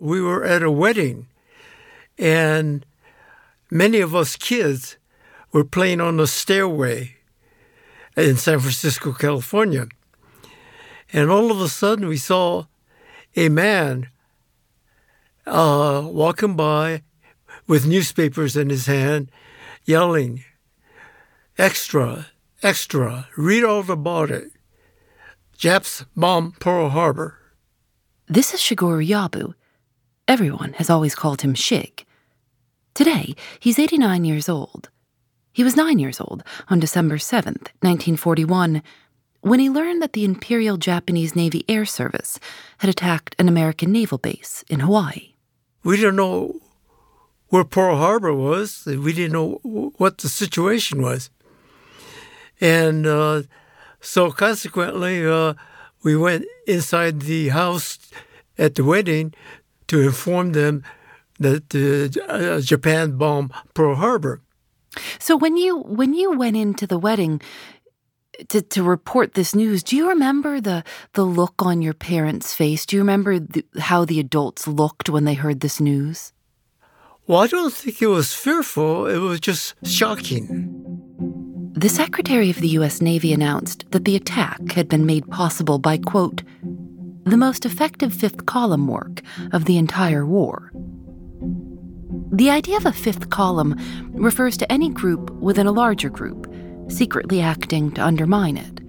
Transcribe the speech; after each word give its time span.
We 0.00 0.22
were 0.22 0.44
at 0.44 0.62
a 0.62 0.70
wedding, 0.70 1.26
and 2.18 2.84
many 3.70 4.00
of 4.00 4.14
us 4.14 4.34
kids 4.34 4.96
were 5.52 5.64
playing 5.64 6.00
on 6.00 6.16
the 6.16 6.26
stairway 6.26 7.16
in 8.16 8.36
San 8.36 8.60
Francisco, 8.60 9.12
California. 9.12 9.86
And 11.12 11.30
all 11.30 11.50
of 11.50 11.60
a 11.60 11.68
sudden, 11.68 12.08
we 12.08 12.16
saw 12.16 12.64
a 13.36 13.50
man 13.50 14.08
uh, 15.46 16.02
walking 16.04 16.56
by 16.56 17.02
with 17.66 17.86
newspapers 17.86 18.56
in 18.56 18.70
his 18.70 18.86
hand, 18.86 19.30
yelling, 19.84 20.44
Extra, 21.58 22.28
extra, 22.62 23.28
read 23.36 23.64
all 23.64 23.90
about 23.90 24.30
it. 24.30 24.50
Japs 25.58 26.06
bomb 26.16 26.52
Pearl 26.52 26.88
Harbor. 26.88 27.36
This 28.26 28.54
is 28.54 28.60
Shigeru 28.60 29.06
Yabu. 29.06 29.52
Everyone 30.30 30.74
has 30.74 30.88
always 30.88 31.16
called 31.16 31.42
him 31.42 31.54
Shig. 31.54 32.04
Today, 32.94 33.34
he's 33.58 33.80
89 33.80 34.24
years 34.24 34.48
old. 34.48 34.88
He 35.52 35.64
was 35.64 35.74
nine 35.74 35.98
years 35.98 36.20
old 36.20 36.44
on 36.68 36.78
December 36.78 37.18
7, 37.18 37.54
1941, 37.80 38.80
when 39.40 39.58
he 39.58 39.68
learned 39.68 40.00
that 40.00 40.12
the 40.12 40.24
Imperial 40.24 40.76
Japanese 40.76 41.34
Navy 41.34 41.64
Air 41.68 41.84
Service 41.84 42.38
had 42.78 42.88
attacked 42.88 43.34
an 43.40 43.48
American 43.48 43.90
naval 43.90 44.18
base 44.18 44.64
in 44.68 44.78
Hawaii. 44.78 45.34
We 45.82 45.96
didn't 45.96 46.14
know 46.14 46.60
where 47.48 47.64
Pearl 47.64 47.96
Harbor 47.96 48.32
was. 48.32 48.86
We 48.86 49.12
didn't 49.12 49.32
know 49.32 49.58
what 49.64 50.18
the 50.18 50.28
situation 50.28 51.02
was. 51.02 51.28
And 52.60 53.04
uh, 53.04 53.42
so 54.00 54.30
consequently, 54.30 55.26
uh, 55.26 55.54
we 56.04 56.16
went 56.16 56.44
inside 56.68 57.22
the 57.22 57.48
house 57.48 57.98
at 58.56 58.76
the 58.76 58.84
wedding 58.84 59.34
to 59.90 60.00
inform 60.00 60.52
them 60.52 60.82
that 61.40 61.74
uh, 61.74 62.60
Japan 62.60 63.16
bombed 63.18 63.52
Pearl 63.74 63.96
Harbor. 63.96 64.40
So 65.18 65.36
when 65.36 65.56
you 65.56 65.78
when 65.78 66.14
you 66.14 66.36
went 66.36 66.56
into 66.56 66.86
the 66.86 66.98
wedding 66.98 67.40
to, 68.48 68.62
to 68.62 68.82
report 68.82 69.34
this 69.34 69.54
news, 69.54 69.82
do 69.82 69.96
you 69.96 70.08
remember 70.08 70.60
the 70.60 70.84
the 71.14 71.24
look 71.24 71.54
on 71.58 71.82
your 71.82 71.94
parents' 71.94 72.54
face? 72.54 72.86
Do 72.86 72.96
you 72.96 73.02
remember 73.02 73.38
the, 73.38 73.64
how 73.78 74.04
the 74.04 74.20
adults 74.20 74.66
looked 74.66 75.08
when 75.08 75.24
they 75.24 75.34
heard 75.34 75.60
this 75.60 75.80
news? 75.80 76.32
Well, 77.26 77.40
I 77.40 77.46
don't 77.46 77.72
think 77.72 78.02
it 78.02 78.08
was 78.08 78.34
fearful. 78.34 79.06
It 79.06 79.18
was 79.18 79.40
just 79.40 79.74
shocking. 79.84 80.76
The 81.74 81.88
Secretary 81.88 82.50
of 82.50 82.60
the 82.60 82.74
U.S. 82.80 83.00
Navy 83.00 83.32
announced 83.32 83.90
that 83.92 84.04
the 84.04 84.16
attack 84.16 84.72
had 84.72 84.88
been 84.88 85.06
made 85.06 85.26
possible 85.30 85.78
by, 85.78 85.98
quote, 85.98 86.42
the 87.24 87.36
most 87.36 87.66
effective 87.66 88.12
fifth 88.12 88.46
column 88.46 88.88
work 88.88 89.20
of 89.52 89.66
the 89.66 89.76
entire 89.76 90.24
war. 90.24 90.72
The 92.32 92.50
idea 92.50 92.76
of 92.76 92.86
a 92.86 92.92
fifth 92.92 93.30
column 93.30 93.76
refers 94.12 94.56
to 94.58 94.72
any 94.72 94.88
group 94.88 95.30
within 95.32 95.66
a 95.66 95.72
larger 95.72 96.08
group, 96.08 96.52
secretly 96.88 97.40
acting 97.40 97.92
to 97.92 98.04
undermine 98.04 98.56
it. 98.56 98.80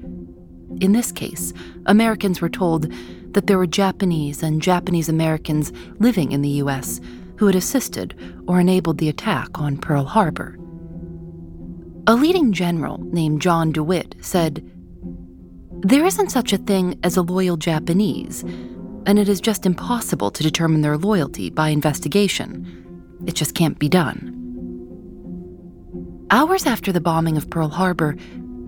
In 0.82 0.94
this 0.94 1.12
case, 1.12 1.54
Americans 1.86 2.42
were 2.42 2.50
told 2.50 2.92
that 3.34 3.48
there 3.48 3.58
were 3.58 3.68
Japanese 3.68 4.42
and 4.42 4.62
Japanese 4.62 5.10
Americans 5.10 5.72
living 6.00 6.32
in 6.32 6.42
the 6.42 6.50
U.S. 6.50 7.02
who 7.38 7.48
had 7.48 7.56
assisted 7.56 8.16
or 8.48 8.60
enabled 8.60 8.98
the 8.98 9.10
attack 9.10 9.60
on 9.60 9.78
Pearl 9.78 10.06
Harbor. 10.06 10.58
A 12.08 12.16
leading 12.16 12.52
general 12.52 12.98
named 13.14 13.42
John 13.42 13.72
DeWitt 13.72 14.16
said, 14.22 14.71
There 15.84 16.06
isn't 16.06 16.30
such 16.30 16.54
a 16.54 16.60
thing 16.60 17.00
as 17.02 17.18
a 17.18 17.24
loyal 17.24 17.58
Japanese, 17.58 18.44
and 19.08 19.18
it 19.18 19.28
is 19.28 19.42
just 19.42 19.66
impossible 19.66 20.30
to 20.30 20.44
determine 20.44 20.82
their 20.82 20.96
loyalty 20.96 21.50
by 21.50 21.70
investigation. 21.70 23.18
It 23.26 23.34
just 23.34 23.56
can't 23.56 23.80
be 23.80 23.90
done. 23.90 24.38
Hours 26.30 26.68
after 26.68 26.92
the 26.92 27.02
bombing 27.02 27.36
of 27.36 27.50
Pearl 27.50 27.70
Harbor, 27.70 28.16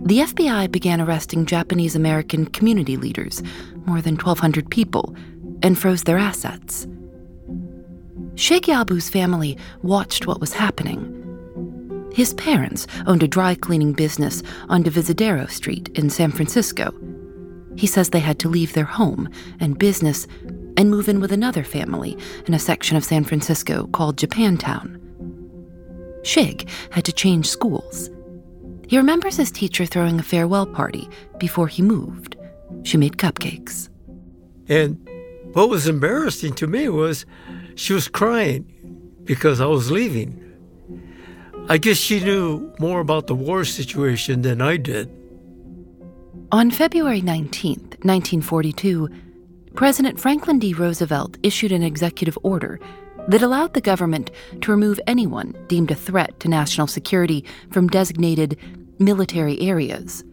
the 0.06 0.20
FBI 0.22 0.72
began 0.72 1.00
arresting 1.00 1.46
Japanese 1.46 1.96
American 1.96 2.48
community 2.48 2.98
leaders, 2.98 3.44
more 3.86 4.02
than 4.02 4.16
1,200 4.16 4.72
people, 4.72 5.16
and 5.62 5.78
froze 5.78 6.04
their 6.04 6.18
assets. 6.18 6.88
Shig 8.34 8.64
Yabu's 8.64 9.10
family 9.10 9.56
watched 9.84 10.26
what 10.26 10.42
was 10.42 10.54
happening 10.54 11.23
his 12.14 12.34
parents 12.36 12.88
owned 13.08 13.24
a 13.24 13.28
dry 13.28 13.56
cleaning 13.56 13.94
business 13.94 14.44
on 14.70 14.84
Divisadero 14.84 15.50
Street 15.50 15.90
in 15.96 16.10
San 16.10 16.32
Francisco. 16.32 16.94
He 17.76 17.88
says 17.88 18.10
they 18.10 18.20
had 18.20 18.40
to 18.40 18.50
leave 18.50 18.74
their 18.74 18.86
home 18.86 19.30
and 19.60 19.80
business 19.80 20.28
and 20.78 20.90
move 20.90 21.10
in 21.10 21.20
with 21.20 21.32
another 21.32 21.64
family 21.64 22.18
in 22.46 22.54
a 22.54 22.60
section 22.60 22.98
of 22.98 23.04
San 23.04 23.24
Francisco 23.24 23.88
called 23.88 24.18
Japantown. 24.18 25.00
Shig 26.22 26.70
had 26.92 27.04
to 27.06 27.12
change 27.12 27.50
schools. 27.50 28.10
He 28.88 28.98
remembers 28.98 29.38
his 29.38 29.52
teacher 29.52 29.86
throwing 29.86 30.20
a 30.20 30.24
farewell 30.24 30.66
party 30.66 31.10
before 31.40 31.68
he 31.68 31.82
moved. 31.82 32.36
She 32.84 32.98
made 32.98 33.18
cupcakes. 33.18 33.90
And 34.70 35.08
what 35.54 35.70
was 35.70 35.88
embarrassing 35.88 36.54
to 36.56 36.68
me 36.68 36.90
was 36.90 37.26
she 37.76 37.94
was 37.94 38.08
crying 38.08 38.72
because 39.24 39.60
I 39.60 39.66
was 39.66 39.90
leaving. 39.92 40.40
I 41.70 41.78
guess 41.78 41.98
she 41.98 42.20
knew 42.20 42.74
more 42.78 43.00
about 43.00 43.28
the 43.28 43.36
war 43.36 43.64
situation 43.64 44.42
than 44.42 44.62
I 44.62 44.78
did. 44.78 45.10
On 46.52 46.70
February 46.70 47.22
19, 47.22 47.80
1942, 48.04 49.10
President 49.74 50.20
Franklin 50.20 50.60
D. 50.60 50.74
Roosevelt 50.74 51.38
issued 51.42 51.72
an 51.72 51.82
executive 51.82 52.38
order 52.44 52.80
that 53.30 53.42
allowed 53.42 53.74
the 53.74 53.82
government 53.82 54.30
to 54.62 54.72
remove 54.72 55.00
anyone 55.08 55.56
deemed 55.68 55.90
a 55.90 55.96
threat 55.96 56.40
to 56.42 56.50
national 56.50 56.88
security 56.88 57.46
from 57.72 57.88
designated 57.88 58.58
military 59.00 59.60
areas. 59.62 60.24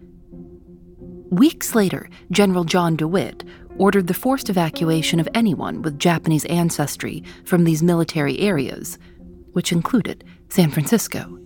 Weeks 1.30 1.76
later, 1.76 2.10
General 2.32 2.64
John 2.64 2.96
DeWitt 2.96 3.44
ordered 3.78 4.08
the 4.08 4.14
forced 4.14 4.50
evacuation 4.50 5.20
of 5.20 5.28
anyone 5.32 5.80
with 5.80 5.98
Japanese 5.98 6.44
ancestry 6.46 7.22
from 7.44 7.64
these 7.64 7.84
military 7.84 8.40
areas, 8.40 8.98
which 9.52 9.72
included 9.72 10.24
San 10.48 10.70
Francisco. 10.70 11.38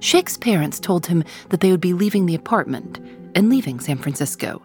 Shig's 0.00 0.36
parents 0.36 0.80
told 0.80 1.06
him 1.06 1.22
that 1.50 1.60
they 1.60 1.70
would 1.70 1.80
be 1.80 1.92
leaving 1.92 2.26
the 2.26 2.34
apartment 2.34 2.98
and 3.34 3.48
leaving 3.48 3.78
San 3.78 3.98
Francisco. 3.98 4.60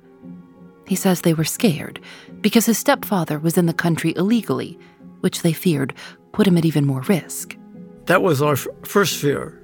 He 0.87 0.95
says 0.95 1.21
they 1.21 1.33
were 1.33 1.43
scared 1.43 1.99
because 2.41 2.65
his 2.65 2.77
stepfather 2.77 3.39
was 3.39 3.57
in 3.57 3.65
the 3.65 3.73
country 3.73 4.13
illegally, 4.15 4.79
which 5.19 5.41
they 5.41 5.53
feared 5.53 5.93
put 6.31 6.47
him 6.47 6.57
at 6.57 6.65
even 6.65 6.85
more 6.85 7.01
risk. 7.01 7.57
That 8.05 8.21
was 8.21 8.41
our 8.41 8.53
f- 8.53 8.67
first 8.83 9.17
fear. 9.19 9.61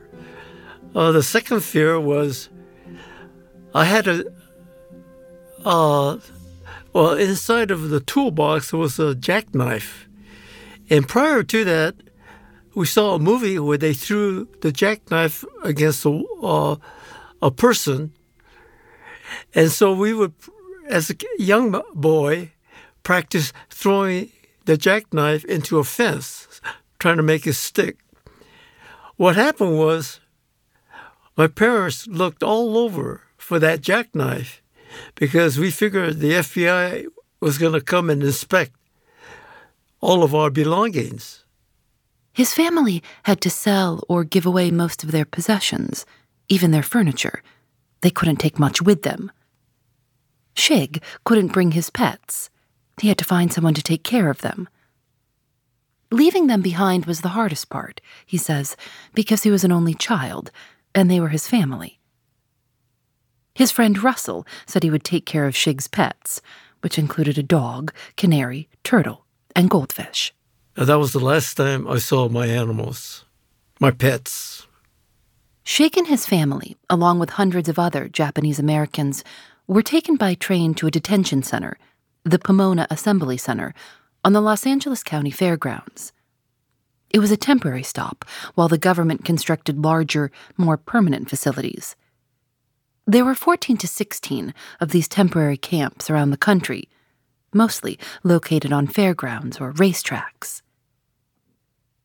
Uh, 0.96 1.12
the 1.12 1.24
second 1.24 1.64
fear 1.64 2.00
was 2.00 2.50
I 3.74 3.86
had 3.86 4.08
a, 4.08 4.26
uh, 5.66 6.18
well, 6.94 7.14
inside 7.14 7.72
of 7.72 7.90
the 7.90 8.00
toolbox 8.00 8.74
was 8.74 9.00
a 9.00 9.16
jackknife. 9.16 10.08
And 10.90 11.08
prior 11.08 11.44
to 11.44 11.66
that, 11.66 11.96
we 12.76 12.86
saw 12.86 13.16
a 13.16 13.20
movie 13.20 13.60
where 13.60 13.78
they 13.78 13.94
threw 13.94 14.48
the 14.62 14.72
jackknife 14.72 15.46
against 15.64 16.06
a, 16.06 16.24
uh, 16.42 16.76
a 17.42 17.52
person. 17.52 18.14
And 19.54 19.72
so 19.72 19.94
we 19.94 20.14
would, 20.14 20.34
as 20.88 21.10
a 21.10 21.16
young 21.38 21.82
boy, 21.94 22.52
practice 23.04 23.54
throwing 23.70 24.32
the 24.66 24.78
jackknife 24.78 25.46
into 25.46 25.78
a 25.78 25.84
fence, 25.84 26.62
trying 27.00 27.18
to 27.18 27.24
make 27.24 27.46
it 27.46 27.54
stick. 27.54 27.98
What 29.16 29.36
happened 29.36 29.78
was 29.78 30.20
my 31.38 31.48
parents 31.48 32.08
looked 32.08 32.44
all 32.44 32.78
over 32.78 33.22
for 33.38 33.60
that 33.60 33.82
jackknife 33.82 34.62
because 35.16 35.60
we 35.60 35.72
figured 35.72 36.20
the 36.20 36.34
FBI 36.34 37.06
was 37.40 37.58
going 37.58 37.74
to 37.74 37.82
come 37.82 38.10
and 38.10 38.24
inspect 38.24 38.74
all 40.04 40.22
of 40.22 40.36
our 40.36 40.50
belongings. 40.50 41.46
His 42.34 42.54
family 42.54 43.02
had 43.24 43.40
to 43.40 43.50
sell 43.50 44.04
or 44.10 44.26
give 44.26 44.46
away 44.46 44.70
most 44.70 45.02
of 45.02 45.12
their 45.12 45.24
possessions, 45.24 46.06
even 46.50 46.72
their 46.72 46.84
furniture. 46.84 47.42
They 48.02 48.10
couldn't 48.10 48.36
take 48.36 48.60
much 48.60 48.82
with 48.82 49.04
them. 49.04 49.32
Shig 50.56 51.02
couldn't 51.24 51.54
bring 51.54 51.72
his 51.72 51.90
pets. 51.90 52.50
He 53.02 53.08
had 53.08 53.18
to 53.20 53.26
find 53.26 53.54
someone 53.54 53.76
to 53.76 53.82
take 53.82 54.04
care 54.04 54.30
of 54.30 54.42
them. 54.42 54.68
Leaving 56.12 56.48
them 56.48 56.62
behind 56.62 57.06
was 57.06 57.22
the 57.22 57.30
hardest 57.40 57.70
part, 57.70 58.02
he 58.26 58.38
says, 58.38 58.76
because 59.14 59.44
he 59.44 59.52
was 59.52 59.64
an 59.64 59.72
only 59.72 59.94
child, 59.94 60.52
and 60.94 61.10
they 61.10 61.22
were 61.22 61.30
his 61.30 61.48
family. 61.48 62.02
His 63.56 63.72
friend 63.72 64.04
Russell 64.04 64.46
said 64.66 64.84
he 64.84 64.92
would 64.92 65.06
take 65.06 65.26
care 65.26 65.46
of 65.46 65.56
Shig's 65.56 65.88
pets, 65.88 66.42
which 66.82 67.00
included 67.00 67.38
a 67.38 67.44
dog, 67.44 67.94
canary, 68.18 68.68
turtle, 68.84 69.23
and 69.56 69.70
goldfish. 69.70 70.34
that 70.76 70.96
was 70.96 71.14
the 71.14 71.20
last 71.20 71.56
time 71.56 71.88
I 71.88 72.00
saw 72.00 72.30
my 72.30 72.48
animals, 72.48 73.26
my 73.80 73.92
pets. 73.92 74.68
Shig 75.66 75.96
and 75.96 76.08
his 76.08 76.26
family, 76.26 76.76
along 76.90 77.20
with 77.20 77.32
hundreds 77.32 77.70
of 77.70 77.80
other 77.80 78.10
Japanese 78.10 78.60
Americans, 78.60 79.24
were 79.68 79.82
taken 79.82 80.16
by 80.18 80.34
train 80.34 80.74
to 80.74 80.88
a 80.88 80.92
detention 80.92 81.42
center, 81.42 81.78
the 82.24 82.40
Pomona 82.40 82.86
Assembly 82.90 83.38
Center, 83.38 83.74
on 84.26 84.34
the 84.34 84.42
Los 84.42 84.66
Angeles 84.66 85.04
County 85.04 85.32
Fairgrounds. 85.32 86.12
It 87.10 87.20
was 87.20 87.32
a 87.32 87.38
temporary 87.38 87.84
stop 87.84 88.26
while 88.56 88.68
the 88.68 88.78
government 88.78 89.24
constructed 89.24 89.78
larger, 89.78 90.32
more 90.58 90.78
permanent 90.78 91.30
facilities. 91.30 91.96
There 93.06 93.26
were 93.26 93.36
14 93.36 93.78
to 93.78 93.88
16 93.88 94.54
of 94.80 94.90
these 94.90 95.08
temporary 95.08 95.58
camps 95.58 96.10
around 96.10 96.32
the 96.32 96.38
country, 96.38 96.90
mostly 97.54 98.00
located 98.24 98.72
on 98.72 98.88
fairgrounds 98.88 99.60
or 99.60 99.74
racetracks. 99.74 100.62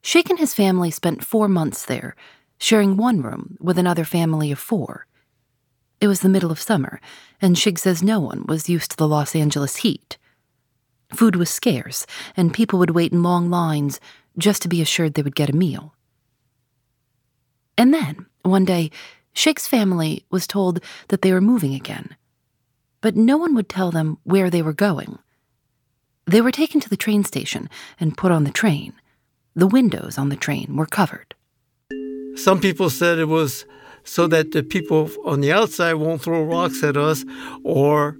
Shig 0.03 0.31
and 0.31 0.39
his 0.39 0.55
family 0.55 0.91
spent 0.91 1.25
four 1.25 1.49
months 1.49 1.85
there, 1.85 2.15
sharing 2.59 2.97
one 2.97 3.21
room 3.21 3.57
with 3.61 3.79
another 3.79 4.05
family 4.05 4.51
of 4.51 4.59
four. 4.59 5.07
It 6.01 6.09
was 6.09 6.21
the 6.21 6.29
middle 6.29 6.51
of 6.51 6.61
summer, 6.61 7.01
and 7.41 7.57
Shig 7.57 7.79
says 7.79 8.03
no 8.03 8.21
one 8.21 8.45
was 8.47 8.69
used 8.69 8.93
to 8.93 8.97
the 8.97 9.09
Los 9.09 9.35
Angeles 9.35 9.77
heat. 9.77 10.17
Food 11.13 11.37
was 11.37 11.51
scarce, 11.51 12.07
and 12.37 12.55
people 12.55 12.79
would 12.79 12.91
wait 12.91 13.13
in 13.13 13.23
long 13.23 13.51
lines 13.51 13.99
just 14.37 14.63
to 14.63 14.69
be 14.69 14.81
assured 14.81 15.15
they 15.15 15.23
would 15.23 15.35
get 15.35 15.51
a 15.51 15.57
meal. 15.57 15.95
And 17.77 17.93
then, 17.93 18.27
one 18.43 18.65
day, 18.65 18.91
Shig's 19.35 19.67
family 19.67 20.25
was 20.31 20.47
told 20.47 20.81
that 21.09 21.23
they 21.23 21.33
were 21.33 21.41
moving 21.41 21.75
again, 21.75 22.17
but 23.01 23.17
no 23.17 23.37
one 23.37 23.55
would 23.55 23.69
tell 23.69 23.91
them 23.91 24.19
where 24.25 24.51
they 24.51 24.63
were 24.63 24.73
going. 24.73 25.19
They 26.29 26.43
were 26.43 26.53
taken 26.53 26.79
to 26.83 26.91
the 26.91 26.97
train 26.97 27.25
station 27.25 27.71
and 27.99 28.15
put 28.15 28.31
on 28.31 28.45
the 28.45 28.51
train. 28.51 28.93
The 29.57 29.67
windows 29.67 30.19
on 30.19 30.29
the 30.29 30.37
train 30.37 30.77
were 30.77 30.85
covered. 30.85 31.35
Some 32.37 32.61
people 32.61 32.91
said 32.91 33.19
it 33.19 33.29
was 33.29 33.65
so 34.05 34.27
that 34.27 34.53
the 34.53 34.63
people 34.63 35.11
on 35.25 35.41
the 35.41 35.53
outside 35.53 35.95
won't 35.95 36.21
throw 36.21 36.45
rocks 36.45 36.85
at 36.85 36.99
us, 36.99 37.25
or 37.65 38.19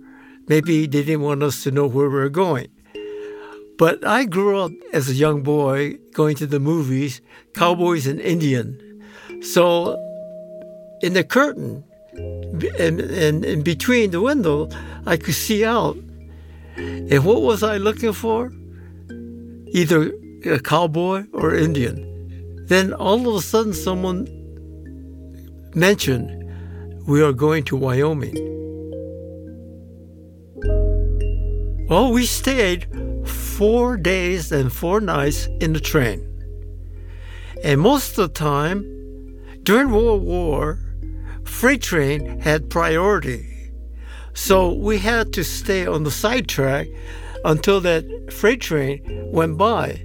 maybe 0.49 0.87
they 0.87 1.03
didn't 1.03 1.21
want 1.21 1.43
us 1.43 1.63
to 1.65 1.71
know 1.71 1.87
where 1.87 2.09
we 2.09 2.17
were 2.17 2.31
going. 2.31 2.69
But 3.77 4.05
I 4.07 4.25
grew 4.25 4.59
up 4.59 4.73
as 4.95 5.11
a 5.11 5.15
young 5.15 5.43
boy 5.43 5.99
going 6.15 6.35
to 6.37 6.47
the 6.47 6.59
movies, 6.59 7.21
Cowboys 7.53 8.07
and 8.07 8.21
Indian. 8.21 8.81
So 9.43 9.93
in 11.03 11.13
the 11.13 11.25
curtain 11.25 11.85
and, 12.79 13.01
and 13.01 13.45
in 13.45 13.63
between 13.63 14.13
the 14.13 14.23
window, 14.23 14.71
I 15.05 15.19
could 15.19 15.35
see 15.35 15.63
out. 15.63 15.97
And 16.79 17.25
what 17.25 17.43
was 17.43 17.63
I 17.63 17.77
looking 17.77 18.13
for? 18.13 18.53
Either 19.69 20.13
a 20.45 20.61
cowboy 20.61 21.25
or 21.33 21.55
Indian. 21.55 22.05
Then 22.67 22.93
all 22.93 23.29
of 23.29 23.35
a 23.35 23.43
sudden, 23.43 23.75
someone 23.75 24.29
mentioned, 25.75 26.31
We 27.07 27.23
are 27.23 27.33
going 27.33 27.65
to 27.65 27.77
Wyoming. 27.77 28.37
Well, 31.89 32.13
we 32.13 32.27
stayed 32.27 32.87
four 33.27 33.97
days 33.97 34.53
and 34.53 34.73
four 34.73 35.01
nights 35.01 35.49
in 35.61 35.73
the 35.73 35.81
train. 35.81 36.25
And 37.65 37.81
most 37.81 38.11
of 38.11 38.17
the 38.17 38.29
time, 38.29 38.85
during 39.63 39.91
World 39.91 40.23
War, 40.23 40.79
freight 41.45 41.83
train 41.83 42.41
had 42.41 42.71
priority. 42.71 43.48
So 44.39 44.73
we 44.73 44.99
had 44.99 45.33
to 45.35 45.43
stay 45.43 45.85
on 45.85 46.05
the 46.05 46.13
side 46.13 46.49
track 46.49 46.87
until 47.45 47.81
that 47.81 48.33
freight 48.33 48.61
train 48.61 49.03
went 49.33 49.59
by. 49.59 50.01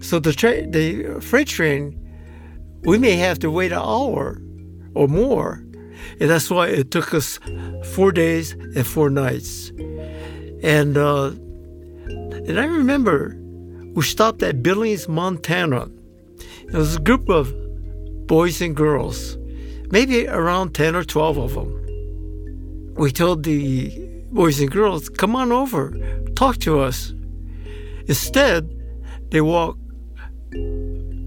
So 0.00 0.18
the 0.18 0.32
train, 0.32 0.70
the 0.70 1.20
freight 1.20 1.48
train, 1.48 1.94
we 2.82 2.98
may 2.98 3.14
have 3.16 3.38
to 3.40 3.50
wait 3.50 3.70
an 3.70 3.78
hour 3.78 4.40
or 4.94 5.06
more, 5.06 5.62
and 6.18 6.30
that's 6.30 6.50
why 6.50 6.68
it 6.68 6.90
took 6.90 7.14
us 7.14 7.38
four 7.94 8.10
days 8.10 8.52
and 8.52 8.86
four 8.86 9.10
nights. 9.10 9.70
And 10.64 10.96
uh, 10.96 11.26
and 12.48 12.58
I 12.58 12.64
remember 12.64 13.36
we 13.94 14.02
stopped 14.02 14.42
at 14.42 14.62
Billings, 14.62 15.08
Montana. 15.08 15.88
It 16.68 16.74
was 16.74 16.96
a 16.96 17.00
group 17.00 17.28
of 17.28 17.52
boys 18.26 18.60
and 18.62 18.74
girls 18.74 19.36
maybe 19.90 20.26
around 20.26 20.74
10 20.74 20.96
or 20.96 21.04
12 21.04 21.36
of 21.36 21.54
them. 21.54 21.81
We 23.02 23.10
told 23.10 23.42
the 23.42 23.90
boys 24.30 24.60
and 24.60 24.70
girls, 24.70 25.08
come 25.08 25.34
on 25.34 25.50
over, 25.50 25.90
talk 26.36 26.58
to 26.58 26.78
us. 26.78 27.12
Instead, 28.06 28.70
they 29.32 29.40
walked 29.40 29.80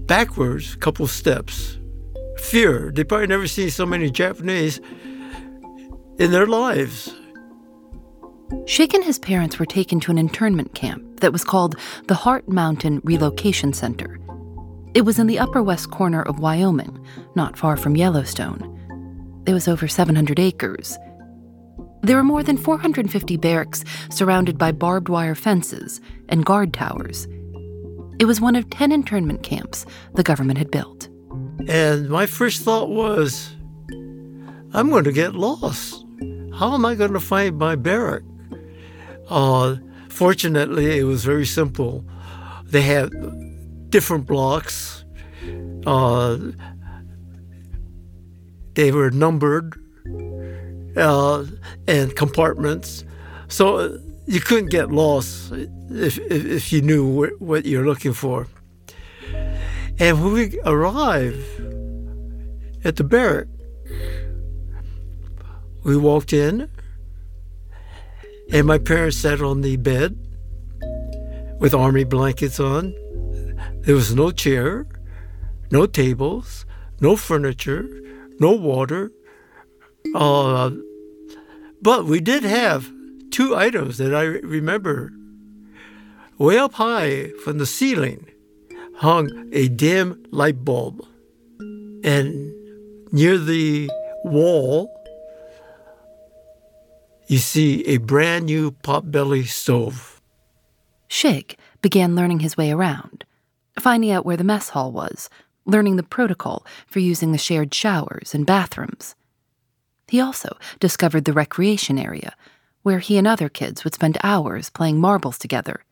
backwards 0.06 0.72
a 0.72 0.78
couple 0.78 1.06
steps. 1.06 1.76
Fear. 2.38 2.92
They 2.94 3.04
probably 3.04 3.26
never 3.26 3.46
seen 3.46 3.68
so 3.68 3.84
many 3.84 4.10
Japanese 4.10 4.80
in 6.18 6.30
their 6.30 6.46
lives. 6.46 7.14
Shig 8.64 8.94
and 8.94 9.04
his 9.04 9.18
parents 9.18 9.58
were 9.58 9.66
taken 9.66 10.00
to 10.00 10.10
an 10.10 10.16
internment 10.16 10.72
camp 10.72 11.20
that 11.20 11.30
was 11.30 11.44
called 11.44 11.76
the 12.08 12.14
Heart 12.14 12.48
Mountain 12.48 13.02
Relocation 13.04 13.74
Center. 13.74 14.18
It 14.94 15.02
was 15.02 15.18
in 15.18 15.26
the 15.26 15.38
upper 15.38 15.62
west 15.62 15.90
corner 15.90 16.22
of 16.22 16.38
Wyoming, 16.38 17.06
not 17.34 17.58
far 17.58 17.76
from 17.76 17.96
Yellowstone. 17.96 18.72
It 19.46 19.52
was 19.52 19.68
over 19.68 19.86
700 19.86 20.40
acres. 20.40 20.96
There 22.06 22.16
were 22.16 22.22
more 22.22 22.44
than 22.44 22.56
450 22.56 23.36
barracks 23.36 23.82
surrounded 24.10 24.56
by 24.56 24.70
barbed 24.70 25.08
wire 25.08 25.34
fences 25.34 26.00
and 26.28 26.44
guard 26.44 26.72
towers. 26.72 27.26
It 28.20 28.26
was 28.26 28.40
one 28.40 28.54
of 28.54 28.70
10 28.70 28.92
internment 28.92 29.42
camps 29.42 29.84
the 30.14 30.22
government 30.22 30.58
had 30.58 30.70
built. 30.70 31.08
And 31.66 32.08
my 32.08 32.26
first 32.26 32.62
thought 32.62 32.90
was, 32.90 33.50
I'm 34.72 34.88
going 34.88 35.02
to 35.02 35.10
get 35.10 35.34
lost. 35.34 36.06
How 36.54 36.74
am 36.74 36.86
I 36.86 36.94
going 36.94 37.12
to 37.12 37.18
find 37.18 37.58
my 37.58 37.74
barrack? 37.74 38.22
Uh, 39.28 39.74
fortunately, 40.08 41.00
it 41.00 41.04
was 41.04 41.24
very 41.24 41.44
simple. 41.44 42.04
They 42.66 42.82
had 42.82 43.10
different 43.90 44.26
blocks. 44.26 45.04
Uh, 45.84 46.38
they 48.74 48.92
were 48.92 49.10
numbered 49.10 49.76
uh, 50.96 51.44
and 51.86 52.14
compartments, 52.16 53.04
so 53.48 53.98
you 54.26 54.40
couldn't 54.40 54.70
get 54.70 54.90
lost 54.90 55.52
if, 55.52 56.18
if, 56.18 56.44
if 56.44 56.72
you 56.72 56.82
knew 56.82 57.26
wh- 57.26 57.40
what 57.40 57.64
you're 57.64 57.84
looking 57.84 58.12
for. 58.12 58.48
And 59.98 60.22
when 60.22 60.32
we 60.32 60.60
arrived 60.64 61.44
at 62.84 62.96
the 62.96 63.04
barrack, 63.04 63.46
we 65.84 65.96
walked 65.96 66.32
in, 66.32 66.68
and 68.52 68.66
my 68.66 68.78
parents 68.78 69.16
sat 69.18 69.40
on 69.40 69.60
the 69.60 69.76
bed 69.76 70.18
with 71.58 71.74
army 71.74 72.04
blankets 72.04 72.60
on. 72.60 72.94
There 73.82 73.94
was 73.94 74.14
no 74.14 74.30
chair, 74.30 74.86
no 75.70 75.86
tables, 75.86 76.66
no 77.00 77.16
furniture, 77.16 77.88
no 78.38 78.52
water. 78.52 79.12
Uh, 80.14 80.70
but 81.82 82.04
we 82.06 82.20
did 82.20 82.42
have 82.42 82.90
two 83.30 83.54
items 83.54 83.98
that 83.98 84.14
I 84.14 84.22
remember 84.22 85.12
way 86.38 86.58
up 86.58 86.74
high 86.74 87.30
from 87.44 87.58
the 87.58 87.66
ceiling 87.66 88.26
hung 88.96 89.48
a 89.52 89.68
dim 89.68 90.24
light 90.30 90.64
bulb. 90.64 91.06
And 92.02 92.52
near 93.12 93.38
the 93.38 93.90
wall, 94.24 94.92
you 97.26 97.38
see 97.38 97.84
a 97.86 97.98
brand 97.98 98.46
new 98.46 98.70
potbelly 98.70 99.46
stove. 99.46 100.20
Shig 101.08 101.56
began 101.82 102.16
learning 102.16 102.40
his 102.40 102.56
way 102.56 102.70
around, 102.70 103.24
finding 103.78 104.10
out 104.10 104.24
where 104.24 104.36
the 104.36 104.44
mess 104.44 104.70
hall 104.70 104.92
was, 104.92 105.28
learning 105.64 105.96
the 105.96 106.02
protocol 106.02 106.64
for 106.86 107.00
using 107.00 107.32
the 107.32 107.38
shared 107.38 107.74
showers 107.74 108.34
and 108.34 108.46
bathrooms. 108.46 109.14
He 110.08 110.20
also 110.20 110.56
discovered 110.78 111.24
the 111.24 111.32
recreation 111.32 111.98
area, 111.98 112.34
where 112.82 113.00
he 113.00 113.18
and 113.18 113.26
other 113.26 113.48
kids 113.48 113.82
would 113.82 113.94
spend 113.94 114.18
hours 114.22 114.70
playing 114.70 115.00
marbles 115.00 115.38
together. 115.38 115.84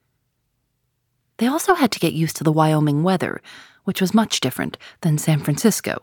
They 1.38 1.46
also 1.46 1.74
had 1.74 1.90
to 1.92 1.98
get 1.98 2.12
used 2.12 2.36
to 2.36 2.44
the 2.44 2.52
Wyoming 2.52 3.02
weather, 3.02 3.42
which 3.82 4.00
was 4.00 4.14
much 4.14 4.40
different 4.40 4.78
than 5.00 5.18
San 5.18 5.40
Francisco. 5.40 6.02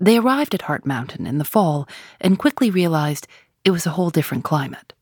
They 0.00 0.16
arrived 0.16 0.54
at 0.54 0.62
Heart 0.62 0.86
Mountain 0.86 1.26
in 1.26 1.38
the 1.38 1.44
fall 1.44 1.86
and 2.20 2.38
quickly 2.38 2.70
realized 2.70 3.28
it 3.64 3.70
was 3.70 3.86
a 3.86 3.90
whole 3.90 4.10
different 4.10 4.44
climate. 4.44 4.92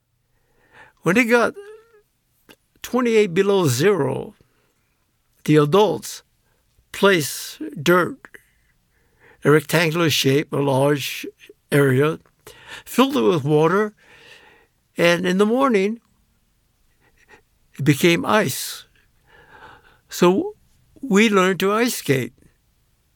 When 1.03 1.17
it 1.17 1.25
got 1.25 1.55
28 2.83 3.29
below 3.29 3.69
zero, 3.69 4.35
the 5.45 5.57
adults 5.57 6.23
place 6.93 7.59
dirt, 7.81 8.19
a 9.45 9.51
rectangular 9.51 10.11
shape, 10.11 10.53
a 10.53 10.57
large 10.57 11.27
area, 11.73 12.19
filled 12.85 13.17
it 13.17 13.23
with 13.23 13.45
water, 13.45 13.95
and 14.97 15.27
in 15.27 15.39
the 15.39 15.47
morning, 15.47 16.01
it 17.79 17.85
became 17.85 18.25
ice. 18.25 18.85
So 20.09 20.57
we 21.01 21.29
learned 21.29 21.61
to 21.61 21.73
ice 21.73 21.95
skate. 21.97 22.35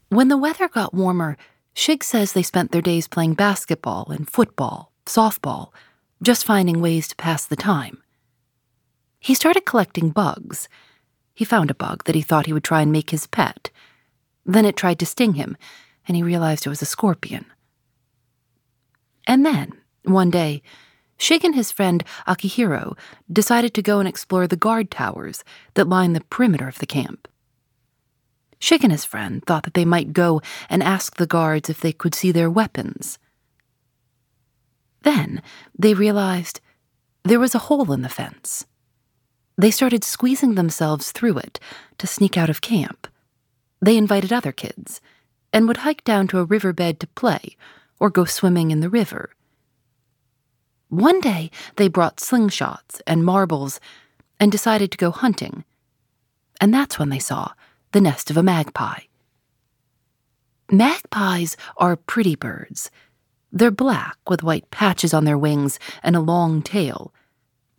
When 0.08 0.28
the 0.28 0.38
weather 0.38 0.68
got 0.68 0.94
warmer, 0.94 1.36
Shig 1.74 2.02
says 2.02 2.32
they 2.32 2.42
spent 2.42 2.72
their 2.72 2.80
days 2.80 3.06
playing 3.06 3.34
basketball 3.34 4.06
and 4.10 4.28
football, 4.28 4.92
softball, 5.04 5.72
just 6.22 6.46
finding 6.46 6.80
ways 6.80 7.06
to 7.08 7.16
pass 7.16 7.44
the 7.44 7.56
time. 7.56 8.02
He 9.20 9.34
started 9.34 9.66
collecting 9.66 10.10
bugs. 10.10 10.68
He 11.34 11.44
found 11.44 11.70
a 11.70 11.74
bug 11.74 12.04
that 12.04 12.14
he 12.14 12.22
thought 12.22 12.46
he 12.46 12.52
would 12.52 12.64
try 12.64 12.80
and 12.80 12.92
make 12.92 13.10
his 13.10 13.26
pet. 13.26 13.70
Then 14.46 14.64
it 14.64 14.76
tried 14.76 14.98
to 15.00 15.06
sting 15.06 15.34
him, 15.34 15.56
and 16.08 16.16
he 16.16 16.22
realized 16.22 16.64
it 16.64 16.70
was 16.70 16.80
a 16.80 16.86
scorpion. 16.86 17.44
And 19.26 19.44
then, 19.44 19.72
one 20.04 20.30
day, 20.30 20.62
Shig 21.18 21.44
and 21.44 21.54
his 21.54 21.72
friend 21.72 22.04
Akihiro 22.26 22.96
decided 23.32 23.74
to 23.74 23.82
go 23.82 23.98
and 23.98 24.08
explore 24.08 24.46
the 24.46 24.56
guard 24.56 24.90
towers 24.90 25.42
that 25.74 25.88
line 25.88 26.12
the 26.12 26.20
perimeter 26.22 26.68
of 26.68 26.78
the 26.78 26.86
camp. 26.86 27.26
Shig 28.60 28.82
and 28.82 28.92
his 28.92 29.04
friend 29.04 29.44
thought 29.44 29.64
that 29.64 29.74
they 29.74 29.84
might 29.84 30.12
go 30.12 30.40
and 30.68 30.82
ask 30.82 31.16
the 31.16 31.26
guards 31.26 31.68
if 31.68 31.80
they 31.80 31.92
could 31.92 32.14
see 32.14 32.32
their 32.32 32.50
weapons. 32.50 33.18
Then 35.02 35.42
they 35.78 35.94
realized 35.94 36.60
there 37.24 37.40
was 37.40 37.54
a 37.54 37.60
hole 37.60 37.92
in 37.92 38.02
the 38.02 38.08
fence. 38.08 38.66
They 39.58 39.70
started 39.70 40.04
squeezing 40.04 40.54
themselves 40.54 41.12
through 41.12 41.38
it 41.38 41.60
to 41.98 42.06
sneak 42.06 42.36
out 42.36 42.50
of 42.50 42.60
camp. 42.60 43.06
They 43.80 43.96
invited 43.96 44.32
other 44.32 44.52
kids 44.52 45.00
and 45.52 45.66
would 45.66 45.78
hike 45.78 46.04
down 46.04 46.28
to 46.28 46.38
a 46.38 46.44
riverbed 46.44 47.00
to 47.00 47.06
play 47.08 47.56
or 47.98 48.10
go 48.10 48.24
swimming 48.24 48.70
in 48.70 48.80
the 48.80 48.90
river. 48.90 49.30
One 50.88 51.20
day, 51.20 51.50
they 51.76 51.88
brought 51.88 52.18
slingshots 52.18 53.00
and 53.06 53.24
marbles 53.24 53.80
and 54.38 54.52
decided 54.52 54.92
to 54.92 54.98
go 54.98 55.10
hunting. 55.10 55.64
And 56.60 56.72
that's 56.72 56.98
when 56.98 57.08
they 57.08 57.18
saw 57.18 57.52
the 57.92 58.00
nest 58.00 58.30
of 58.30 58.36
a 58.36 58.42
magpie. 58.42 59.00
Magpies 60.70 61.56
are 61.76 61.96
pretty 61.96 62.34
birds. 62.34 62.90
They're 63.52 63.70
black 63.70 64.16
with 64.28 64.42
white 64.42 64.70
patches 64.70 65.14
on 65.14 65.24
their 65.24 65.38
wings 65.38 65.78
and 66.02 66.16
a 66.16 66.20
long 66.20 66.62
tail. 66.62 67.14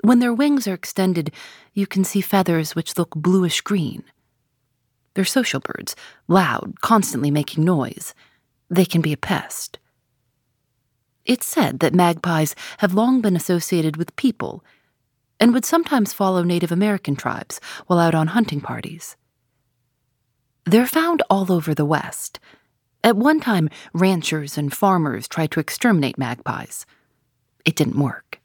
When 0.03 0.19
their 0.19 0.33
wings 0.33 0.67
are 0.67 0.73
extended, 0.73 1.31
you 1.73 1.85
can 1.87 2.03
see 2.03 2.21
feathers 2.21 2.75
which 2.75 2.97
look 2.97 3.11
bluish 3.11 3.61
green. 3.61 4.03
They're 5.13 5.25
social 5.25 5.59
birds, 5.59 5.95
loud, 6.27 6.81
constantly 6.81 7.31
making 7.31 7.65
noise. 7.65 8.13
They 8.69 8.85
can 8.85 9.01
be 9.01 9.13
a 9.13 9.17
pest. 9.17 9.79
It's 11.27 11.45
said 11.45 11.79
that 11.81 11.93
magpies 11.93 12.55
have 12.77 12.93
long 12.93 13.19
been 13.19 13.35
associated 13.35 13.97
with 13.97 14.15
people 14.15 14.63
and 15.41 15.53
would 15.53 15.65
sometimes 15.65 16.13
follow 16.13 16.41
Native 16.41 16.71
American 16.71 17.17
tribes 17.17 17.59
while 17.85 17.99
out 17.99 18.15
on 18.15 18.27
hunting 18.27 18.61
parties. 18.61 19.17
They're 20.65 20.87
found 20.87 21.21
all 21.29 21.51
over 21.51 21.75
the 21.75 21.85
West. 21.85 22.39
At 23.03 23.17
one 23.17 23.41
time, 23.41 23.69
ranchers 23.93 24.57
and 24.57 24.73
farmers 24.73 25.27
tried 25.27 25.51
to 25.51 25.59
exterminate 25.59 26.17
magpies. 26.17 26.85
It 27.65 27.75
didn't 27.75 27.99
work. 27.99 28.39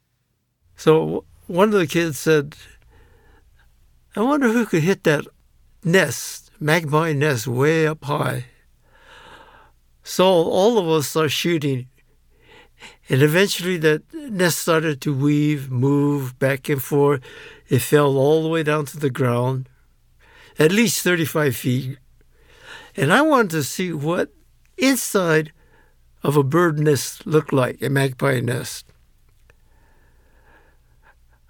So 0.77 1.25
one 1.47 1.69
of 1.73 1.79
the 1.79 1.87
kids 1.87 2.19
said, 2.19 2.57
I 4.17 4.23
wonder 4.23 4.49
who 4.49 4.67
could 4.67 4.83
hit 4.83 5.05
that 5.05 5.25
nest, 5.85 6.51
magpie 6.59 7.13
nest, 7.13 7.47
way 7.47 7.87
up 7.87 8.05
high. 8.05 8.47
So 10.03 10.25
all 10.25 10.79
of 10.79 10.89
us 10.89 11.15
are 11.15 11.29
shooting 11.29 11.87
and 13.09 13.23
eventually 13.23 13.77
that 13.79 14.03
nest 14.15 14.59
started 14.61 15.01
to 15.03 15.15
weave, 15.15 15.71
move 15.71 16.39
back 16.39 16.69
and 16.69 16.83
forth. 16.83 17.21
It 17.69 17.81
fell 17.81 18.17
all 18.17 18.43
the 18.43 18.49
way 18.49 18.63
down 18.63 18.87
to 18.87 18.99
the 18.99 19.11
ground, 19.11 19.69
at 20.59 20.73
least 20.73 21.03
35 21.03 21.57
feet. 21.57 21.99
And 22.97 23.13
I 23.13 23.23
wanted 23.23 23.51
to 23.51 23.63
see 23.65 23.93
what 23.93 24.31
inside 24.77 25.53
of 26.23 26.37
a 26.37 26.43
bird 26.43 26.79
nest 26.79 27.27
looked 27.27 27.53
like, 27.53 27.83
a 27.83 27.89
magpie 27.89 28.41
nest. 28.41 28.87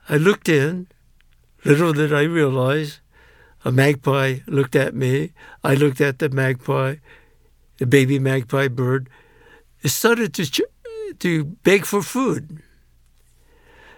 I 0.09 0.16
looked 0.16 0.49
in. 0.49 0.88
Little 1.64 1.92
did 1.92 2.12
I 2.12 2.23
realize 2.23 3.00
a 3.64 3.71
magpie 3.71 4.38
looked 4.47 4.75
at 4.75 4.94
me. 4.94 5.32
I 5.62 5.75
looked 5.75 6.00
at 6.00 6.18
the 6.18 6.28
magpie, 6.28 6.97
the 7.78 7.87
baby 7.87 8.18
magpie 8.18 8.68
bird. 8.68 9.09
It 9.82 9.90
started 9.90 10.35
to 10.35 10.50
ch- 10.50 10.61
to 11.21 11.45
beg 11.45 11.85
for 11.85 12.02
food. 12.02 12.62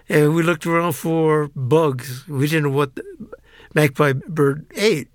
And 0.08 0.34
we 0.34 0.42
looked 0.42 0.66
around 0.66 0.92
for 0.92 1.48
bugs. 1.54 2.28
We 2.28 2.46
didn't 2.46 2.64
know 2.64 2.76
what 2.76 2.94
the 2.94 3.04
magpie 3.74 4.12
bird 4.12 4.66
ate. 4.74 5.08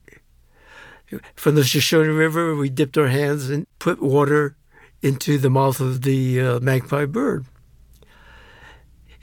From 1.36 1.56
the 1.56 1.64
Shoshone 1.64 2.10
River, 2.10 2.56
we 2.56 2.70
dipped 2.70 2.98
our 2.98 3.08
hands 3.08 3.50
and 3.50 3.66
put 3.80 4.02
water 4.02 4.56
into 5.02 5.38
the 5.38 5.50
mouth 5.50 5.80
of 5.80 6.02
the 6.02 6.40
uh, 6.40 6.60
magpie 6.60 7.06
bird. 7.06 7.46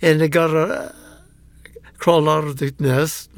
And 0.02 0.20
it 0.20 0.28
got 0.28 0.50
a, 0.50 0.94
crawled 1.98 2.28
out 2.28 2.44
of 2.44 2.58
the 2.58 2.74
nest. 2.78 3.30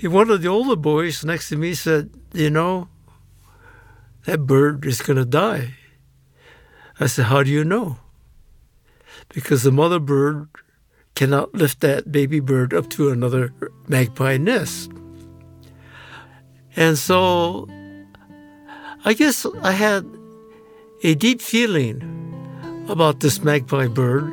And 0.00 0.12
one 0.12 0.30
of 0.30 0.42
the 0.42 0.48
older 0.48 0.76
boys 0.76 1.24
next 1.24 1.48
to 1.48 1.56
me 1.56 1.74
said, 1.74 2.10
You 2.32 2.50
know, 2.50 2.88
that 4.26 4.46
bird 4.46 4.84
is 4.84 5.02
going 5.02 5.16
to 5.16 5.24
die. 5.24 5.74
I 7.00 7.06
said, 7.06 7.26
How 7.26 7.42
do 7.42 7.50
you 7.50 7.64
know? 7.64 7.98
Because 9.28 9.62
the 9.62 9.72
mother 9.72 9.98
bird 9.98 10.48
cannot 11.14 11.54
lift 11.54 11.80
that 11.80 12.10
baby 12.10 12.40
bird 12.40 12.74
up 12.74 12.90
to 12.90 13.10
another 13.10 13.52
magpie 13.88 14.36
nest. 14.36 14.90
And 16.76 16.98
so 16.98 17.68
I 19.04 19.14
guess 19.14 19.46
I 19.62 19.72
had 19.72 20.04
a 21.02 21.14
deep 21.14 21.40
feeling 21.40 22.02
about 22.88 23.20
this 23.20 23.42
magpie 23.42 23.86
bird 23.86 24.32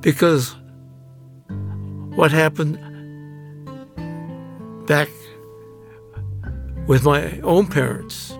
because 0.00 0.56
what 2.14 2.32
happened 2.32 2.78
back 4.86 5.08
with 6.86 7.04
my 7.04 7.38
own 7.40 7.66
parents. 7.66 8.36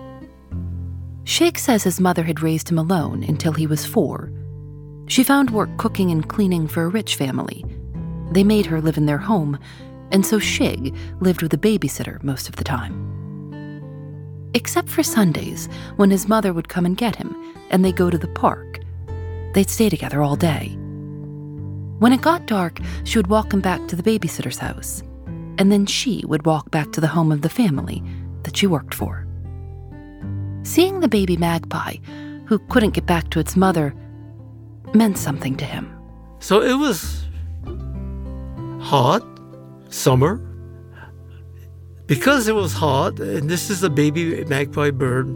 Shig 1.23 1.57
says 1.59 1.83
his 1.83 1.99
mother 1.99 2.23
had 2.23 2.41
raised 2.41 2.69
him 2.69 2.79
alone 2.79 3.23
until 3.23 3.53
he 3.53 3.67
was 3.67 3.85
four 3.85 4.31
she 5.09 5.23
found 5.23 5.49
work 5.49 5.75
cooking 5.77 6.11
and 6.11 6.29
cleaning 6.29 6.67
for 6.67 6.83
a 6.83 6.87
rich 6.87 7.15
family. 7.15 7.65
They 8.31 8.43
made 8.43 8.67
her 8.67 8.79
live 8.79 8.95
in 8.95 9.07
their 9.07 9.17
home, 9.17 9.57
and 10.11 10.23
so 10.23 10.39
Shig 10.39 10.95
lived 11.19 11.41
with 11.41 11.53
a 11.53 11.57
babysitter 11.57 12.23
most 12.23 12.47
of 12.47 12.55
the 12.55 12.63
time. 12.63 13.07
Except 14.53 14.87
for 14.87 15.03
Sundays, 15.03 15.67
when 15.95 16.11
his 16.11 16.27
mother 16.27 16.53
would 16.53 16.69
come 16.69 16.85
and 16.85 16.95
get 16.95 17.15
him, 17.15 17.35
and 17.71 17.83
they'd 17.83 17.95
go 17.95 18.11
to 18.11 18.17
the 18.17 18.27
park. 18.27 18.79
They'd 19.53 19.69
stay 19.69 19.89
together 19.89 20.21
all 20.21 20.35
day. 20.35 20.77
When 21.97 22.13
it 22.13 22.21
got 22.21 22.45
dark, 22.45 22.79
she 23.03 23.17
would 23.17 23.27
walk 23.27 23.51
him 23.51 23.61
back 23.61 23.87
to 23.87 23.95
the 23.95 24.03
babysitter's 24.03 24.59
house, 24.59 25.01
and 25.57 25.71
then 25.71 25.87
she 25.87 26.23
would 26.27 26.45
walk 26.45 26.69
back 26.69 26.91
to 26.91 27.01
the 27.01 27.07
home 27.07 27.31
of 27.31 27.41
the 27.41 27.49
family 27.49 28.03
that 28.43 28.55
she 28.55 28.67
worked 28.67 28.93
for. 28.93 29.25
Seeing 30.61 30.99
the 30.99 31.07
baby 31.07 31.35
magpie, 31.35 31.95
who 32.45 32.59
couldn't 32.69 32.93
get 32.93 33.07
back 33.07 33.31
to 33.31 33.39
its 33.39 33.55
mother, 33.55 33.93
meant 34.93 35.17
something 35.17 35.55
to 35.57 35.65
him. 35.65 35.95
So 36.39 36.61
it 36.61 36.73
was 36.73 37.25
hot, 38.81 39.23
summer, 39.89 40.37
because 42.07 42.47
it 42.47 42.55
was 42.55 42.73
hot, 42.73 43.19
and 43.19 43.49
this 43.49 43.69
is 43.69 43.83
a 43.83 43.89
baby 43.89 44.43
magpie 44.45 44.91
bird, 44.91 45.27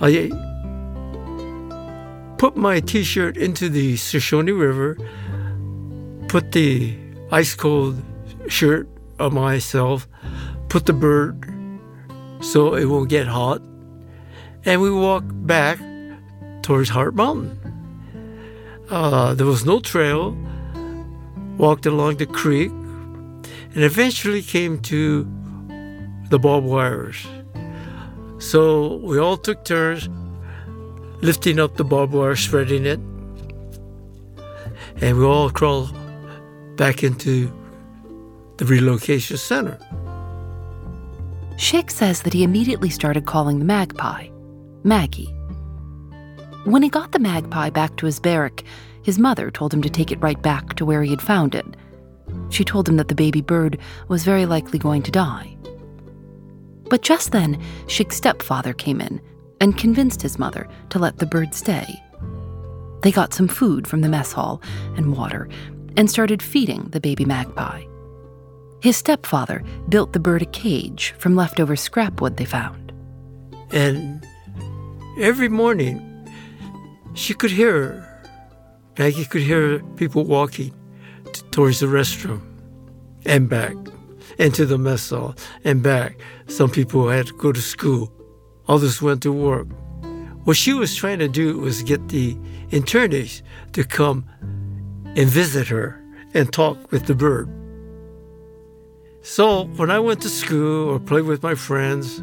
I 0.00 0.30
put 2.38 2.56
my 2.56 2.80
t 2.80 3.02
shirt 3.02 3.36
into 3.36 3.68
the 3.68 3.96
Shoshone 3.96 4.52
River, 4.52 4.96
put 6.28 6.52
the 6.52 6.96
ice 7.32 7.54
cold 7.54 8.00
shirt 8.46 8.88
on 9.18 9.34
myself, 9.34 10.08
put 10.68 10.86
the 10.86 10.92
bird 10.92 11.44
so 12.40 12.74
it 12.74 12.84
won't 12.84 13.10
get 13.10 13.26
hot, 13.26 13.60
and 14.64 14.80
we 14.80 14.90
walked 14.90 15.46
back 15.46 15.80
towards 16.68 16.90
Heart 16.90 17.14
Mountain. 17.14 17.58
Uh, 18.90 19.32
there 19.32 19.46
was 19.46 19.64
no 19.64 19.80
trail, 19.80 20.36
walked 21.56 21.86
along 21.86 22.18
the 22.18 22.26
creek, 22.26 22.70
and 22.70 23.82
eventually 23.84 24.42
came 24.42 24.78
to 24.80 25.26
the 26.28 26.38
barbed 26.38 26.66
wires. 26.66 27.26
So 28.38 28.96
we 28.96 29.18
all 29.18 29.38
took 29.38 29.64
turns 29.64 30.10
lifting 31.22 31.58
up 31.58 31.78
the 31.78 31.84
barbed 31.84 32.12
wire, 32.12 32.36
spreading 32.36 32.84
it, 32.84 33.00
and 35.00 35.16
we 35.16 35.24
all 35.24 35.48
crawled 35.48 35.90
back 36.76 37.02
into 37.02 37.50
the 38.58 38.66
relocation 38.66 39.38
center. 39.38 39.78
Shig 41.56 41.90
says 41.90 42.20
that 42.24 42.34
he 42.34 42.42
immediately 42.44 42.90
started 42.90 43.24
calling 43.24 43.58
the 43.58 43.64
magpie 43.64 44.28
Maggie. 44.84 45.37
When 46.68 46.82
he 46.82 46.90
got 46.90 47.12
the 47.12 47.18
magpie 47.18 47.70
back 47.70 47.96
to 47.96 48.04
his 48.04 48.20
barrack, 48.20 48.62
his 49.02 49.18
mother 49.18 49.50
told 49.50 49.72
him 49.72 49.80
to 49.80 49.88
take 49.88 50.12
it 50.12 50.20
right 50.20 50.40
back 50.42 50.74
to 50.74 50.84
where 50.84 51.02
he 51.02 51.08
had 51.08 51.22
found 51.22 51.54
it. 51.54 51.64
She 52.50 52.62
told 52.62 52.86
him 52.86 52.98
that 52.98 53.08
the 53.08 53.14
baby 53.14 53.40
bird 53.40 53.78
was 54.08 54.22
very 54.22 54.44
likely 54.44 54.78
going 54.78 55.02
to 55.04 55.10
die. 55.10 55.56
But 56.90 57.00
just 57.00 57.32
then, 57.32 57.58
Shig's 57.86 58.16
stepfather 58.16 58.74
came 58.74 59.00
in 59.00 59.18
and 59.62 59.78
convinced 59.78 60.20
his 60.20 60.38
mother 60.38 60.68
to 60.90 60.98
let 60.98 61.16
the 61.16 61.24
bird 61.24 61.54
stay. 61.54 61.86
They 63.00 63.12
got 63.12 63.32
some 63.32 63.48
food 63.48 63.86
from 63.86 64.02
the 64.02 64.10
mess 64.10 64.32
hall 64.32 64.60
and 64.94 65.16
water 65.16 65.48
and 65.96 66.10
started 66.10 66.42
feeding 66.42 66.90
the 66.90 67.00
baby 67.00 67.24
magpie. 67.24 67.82
His 68.82 68.98
stepfather 68.98 69.64
built 69.88 70.12
the 70.12 70.20
bird 70.20 70.42
a 70.42 70.46
cage 70.46 71.14
from 71.16 71.34
leftover 71.34 71.76
scrap 71.76 72.20
wood 72.20 72.36
they 72.36 72.44
found. 72.44 72.92
And 73.70 74.22
every 75.18 75.48
morning, 75.48 76.04
she 77.14 77.34
could 77.34 77.50
hear, 77.50 78.06
Maggie 78.98 79.24
could 79.24 79.42
hear 79.42 79.80
people 79.96 80.24
walking 80.24 80.72
t- 81.32 81.42
towards 81.50 81.80
the 81.80 81.86
restroom 81.86 82.40
and 83.24 83.48
back, 83.48 83.74
into 84.38 84.64
the 84.66 84.78
mess 84.78 85.10
hall 85.10 85.34
and 85.64 85.82
back. 85.82 86.18
Some 86.46 86.70
people 86.70 87.08
had 87.08 87.26
to 87.26 87.34
go 87.34 87.52
to 87.52 87.60
school, 87.60 88.12
others 88.68 89.02
went 89.02 89.22
to 89.22 89.32
work. 89.32 89.66
What 90.44 90.56
she 90.56 90.72
was 90.72 90.94
trying 90.94 91.18
to 91.18 91.28
do 91.28 91.58
was 91.58 91.82
get 91.82 92.08
the 92.08 92.34
internees 92.70 93.42
to 93.72 93.84
come 93.84 94.24
and 95.16 95.28
visit 95.28 95.68
her 95.68 96.02
and 96.34 96.52
talk 96.52 96.90
with 96.90 97.06
the 97.06 97.14
bird. 97.14 97.50
So 99.22 99.64
when 99.76 99.90
I 99.90 99.98
went 99.98 100.22
to 100.22 100.28
school 100.30 100.88
or 100.88 100.98
played 100.98 101.24
with 101.24 101.42
my 101.42 101.54
friends, 101.54 102.22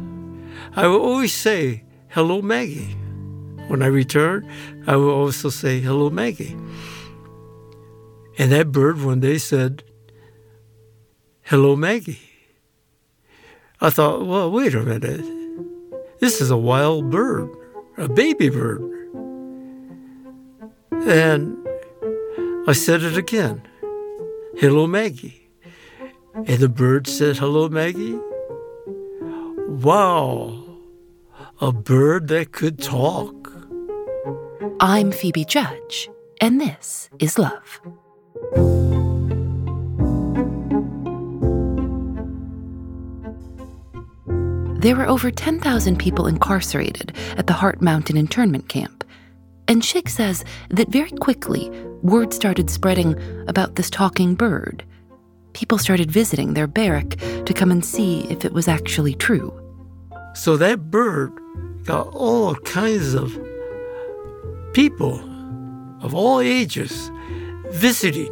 I 0.74 0.86
would 0.86 1.00
always 1.00 1.32
say, 1.32 1.84
Hello, 2.08 2.42
Maggie. 2.42 2.96
When 3.68 3.82
I 3.82 3.86
returned, 3.86 4.48
I 4.86 4.96
would 4.96 5.12
also 5.12 5.50
say, 5.50 5.80
Hello, 5.80 6.10
Maggie. 6.10 6.56
And 8.38 8.52
that 8.52 8.70
bird 8.70 9.02
one 9.02 9.20
day 9.20 9.38
said, 9.38 9.82
Hello, 11.42 11.76
Maggie. 11.76 12.18
I 13.80 13.90
thought, 13.90 14.26
well, 14.26 14.50
wait 14.50 14.74
a 14.74 14.82
minute. 14.82 15.24
This 16.18 16.40
is 16.40 16.50
a 16.50 16.56
wild 16.56 17.10
bird, 17.10 17.50
a 17.98 18.08
baby 18.08 18.48
bird. 18.48 18.80
And 21.06 21.56
I 22.66 22.72
said 22.72 23.02
it 23.02 23.16
again 23.16 23.62
Hello, 24.58 24.86
Maggie. 24.86 25.48
And 26.34 26.58
the 26.58 26.68
bird 26.68 27.06
said, 27.06 27.36
Hello, 27.36 27.68
Maggie. 27.68 28.18
Wow, 29.68 30.64
a 31.60 31.70
bird 31.70 32.28
that 32.28 32.52
could 32.52 32.82
talk. 32.82 33.35
I'm 34.80 35.10
Phoebe 35.10 35.46
Judge, 35.46 36.10
and 36.38 36.60
this 36.60 37.08
is 37.18 37.38
Love. 37.38 37.80
There 44.78 44.94
were 44.94 45.08
over 45.08 45.30
10,000 45.30 45.98
people 45.98 46.26
incarcerated 46.26 47.16
at 47.38 47.46
the 47.46 47.54
Heart 47.54 47.80
Mountain 47.80 48.18
internment 48.18 48.68
camp. 48.68 49.02
And 49.66 49.80
Shig 49.80 50.10
says 50.10 50.44
that 50.68 50.90
very 50.90 51.10
quickly, 51.10 51.70
word 52.02 52.34
started 52.34 52.68
spreading 52.68 53.16
about 53.48 53.76
this 53.76 53.88
talking 53.88 54.34
bird. 54.34 54.84
People 55.54 55.78
started 55.78 56.10
visiting 56.10 56.52
their 56.52 56.66
barrack 56.66 57.16
to 57.46 57.54
come 57.54 57.70
and 57.70 57.82
see 57.82 58.26
if 58.30 58.44
it 58.44 58.52
was 58.52 58.68
actually 58.68 59.14
true. 59.14 59.58
So 60.34 60.58
that 60.58 60.90
bird 60.90 61.32
got 61.84 62.08
all 62.08 62.54
kinds 62.56 63.14
of 63.14 63.34
people 64.76 65.18
of 66.02 66.14
all 66.14 66.38
ages 66.38 67.10
visiting. 67.70 68.30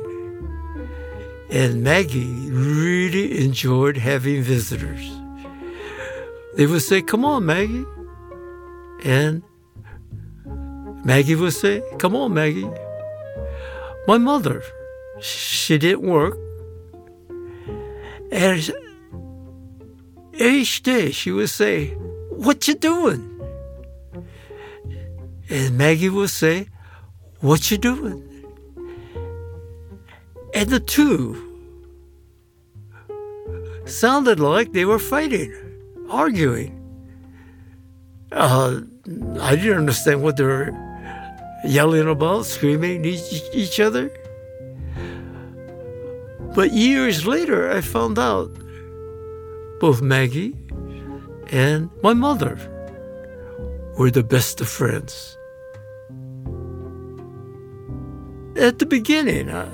And 1.49 1.83
Maggie 1.83 2.51
really 2.51 3.43
enjoyed 3.43 3.97
having 3.97 4.43
visitors. 4.43 5.05
They 6.57 6.67
would 6.67 6.83
say, 6.83 7.01
Come 7.01 7.25
on, 7.25 7.47
Maggie. 7.47 7.87
And 9.05 9.43
Maggie 11.03 11.35
would 11.35 11.55
say, 11.55 11.83
Come 11.99 12.15
on, 12.15 12.35
Maggie. 12.35 12.71
My 14.07 14.19
mother, 14.19 14.63
she 15.21 15.79
didn't 15.79 16.03
work. 16.03 16.37
And 18.31 18.71
each 20.35 20.83
day 20.83 21.11
she 21.11 21.31
would 21.31 21.49
say, 21.49 21.95
What 22.29 22.69
you 22.69 22.75
doing? 22.75 23.34
And 25.51 25.77
Maggie 25.77 26.09
would 26.09 26.31
say, 26.31 26.69
What 27.41 27.71
you 27.71 27.79
doing? 27.79 28.23
And 30.55 30.71
the 30.71 30.81
two 30.81 31.51
sounded 33.85 34.41
like 34.41 34.73
they 34.73 34.85
were 34.85 34.99
fighting, 34.99 35.53
arguing. 36.09 36.81
Uh, 38.33 38.81
I 39.41 39.57
didn't 39.57 39.79
understand 39.79 40.23
what 40.23 40.37
they 40.37 40.45
were 40.45 40.73
yelling 41.65 42.09
about, 42.09 42.47
screaming 42.47 43.01
at 43.01 43.07
each, 43.07 43.43
each 43.53 43.81
other. 43.81 44.11
But 46.55 46.73
years 46.73 47.27
later, 47.27 47.71
I 47.71 47.81
found 47.81 48.19
out 48.19 48.51
both 49.81 50.01
Maggie 50.01 50.57
and 51.51 51.91
my 52.03 52.15
mother 52.15 52.57
were 53.97 54.11
the 54.11 54.23
best 54.23 54.61
of 54.61 54.69
friends. 54.69 55.37
At 58.57 58.79
the 58.79 58.87
beginning, 58.87 59.51
I, 59.51 59.69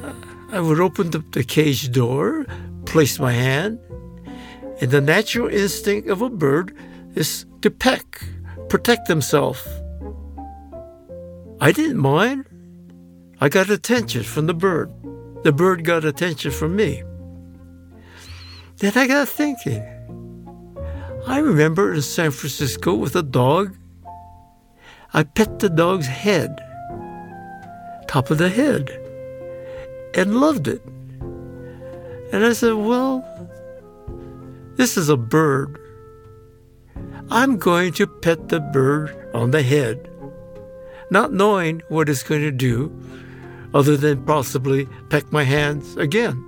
I 0.52 0.60
would 0.60 0.80
open 0.80 1.10
the, 1.10 1.24
the 1.32 1.44
cage 1.44 1.90
door, 1.90 2.46
place 2.86 3.18
my 3.18 3.32
hand, 3.32 3.78
and 4.80 4.90
the 4.90 5.00
natural 5.00 5.48
instinct 5.48 6.08
of 6.08 6.22
a 6.22 6.30
bird 6.30 6.74
is 7.14 7.46
to 7.62 7.70
peck, 7.70 8.22
protect 8.68 9.08
themselves. 9.08 9.66
I 11.60 11.72
didn't 11.72 11.98
mind. 11.98 12.46
I 13.40 13.48
got 13.48 13.68
attention 13.70 14.22
from 14.22 14.46
the 14.46 14.54
bird. 14.54 14.90
The 15.42 15.52
bird 15.52 15.84
got 15.84 16.04
attention 16.04 16.50
from 16.50 16.76
me. 16.76 17.02
Then 18.78 18.92
I 18.96 19.06
got 19.06 19.28
thinking. 19.28 19.82
I 21.26 21.38
remember 21.38 21.92
in 21.92 22.02
San 22.02 22.30
Francisco 22.30 22.94
with 22.94 23.14
a 23.14 23.22
dog. 23.22 23.76
I 25.12 25.24
pet 25.24 25.58
the 25.58 25.68
dog's 25.68 26.06
head, 26.06 26.60
top 28.06 28.30
of 28.30 28.38
the 28.38 28.48
head, 28.48 28.90
and 30.14 30.40
loved 30.40 30.68
it. 30.68 30.82
And 32.32 32.44
I 32.44 32.52
said, 32.52 32.74
Well, 32.74 33.24
this 34.76 34.96
is 34.96 35.08
a 35.08 35.16
bird. 35.16 35.78
I'm 37.28 37.58
going 37.58 37.92
to 37.94 38.06
pet 38.06 38.48
the 38.48 38.60
bird 38.60 39.16
on 39.34 39.50
the 39.50 39.62
head, 39.62 40.08
not 41.10 41.32
knowing 41.32 41.82
what 41.88 42.08
it's 42.08 42.22
going 42.22 42.42
to 42.42 42.52
do, 42.52 42.92
other 43.74 43.96
than 43.96 44.24
possibly 44.24 44.86
peck 45.08 45.32
my 45.32 45.42
hands 45.42 45.96
again. 45.96 46.44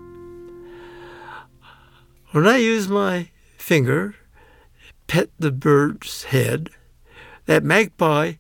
When 2.31 2.47
I 2.47 2.59
use 2.59 2.89
my 2.89 3.31
finger, 3.59 4.15
pet 5.09 5.31
the 5.39 5.53
bird's 5.53 6.25
head, 6.25 6.71
that 7.47 7.65
magpie 7.65 8.35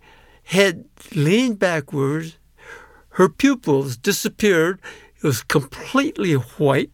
head 0.44 0.84
leaned 1.14 1.58
backwards, 1.58 2.38
her 3.10 3.28
pupils 3.28 3.96
disappeared, 3.96 4.80
it 5.16 5.24
was 5.24 5.42
completely 5.42 6.32
white, 6.34 6.90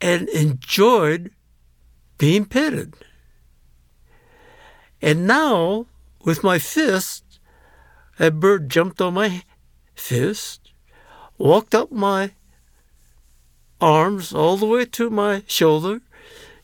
and 0.00 0.28
enjoyed 0.30 1.30
being 2.16 2.44
petted. 2.44 2.94
And 5.00 5.26
now, 5.26 5.86
with 6.24 6.42
my 6.42 6.58
fist, 6.58 7.24
that 8.18 8.40
bird 8.40 8.68
jumped 8.68 9.00
on 9.00 9.14
my 9.14 9.42
fist, 9.94 10.72
walked 11.36 11.74
up 11.74 11.92
my 11.92 12.32
arms 13.80 14.32
all 14.32 14.56
the 14.56 14.66
way 14.66 14.84
to 14.84 15.10
my 15.10 15.44
shoulder, 15.46 16.00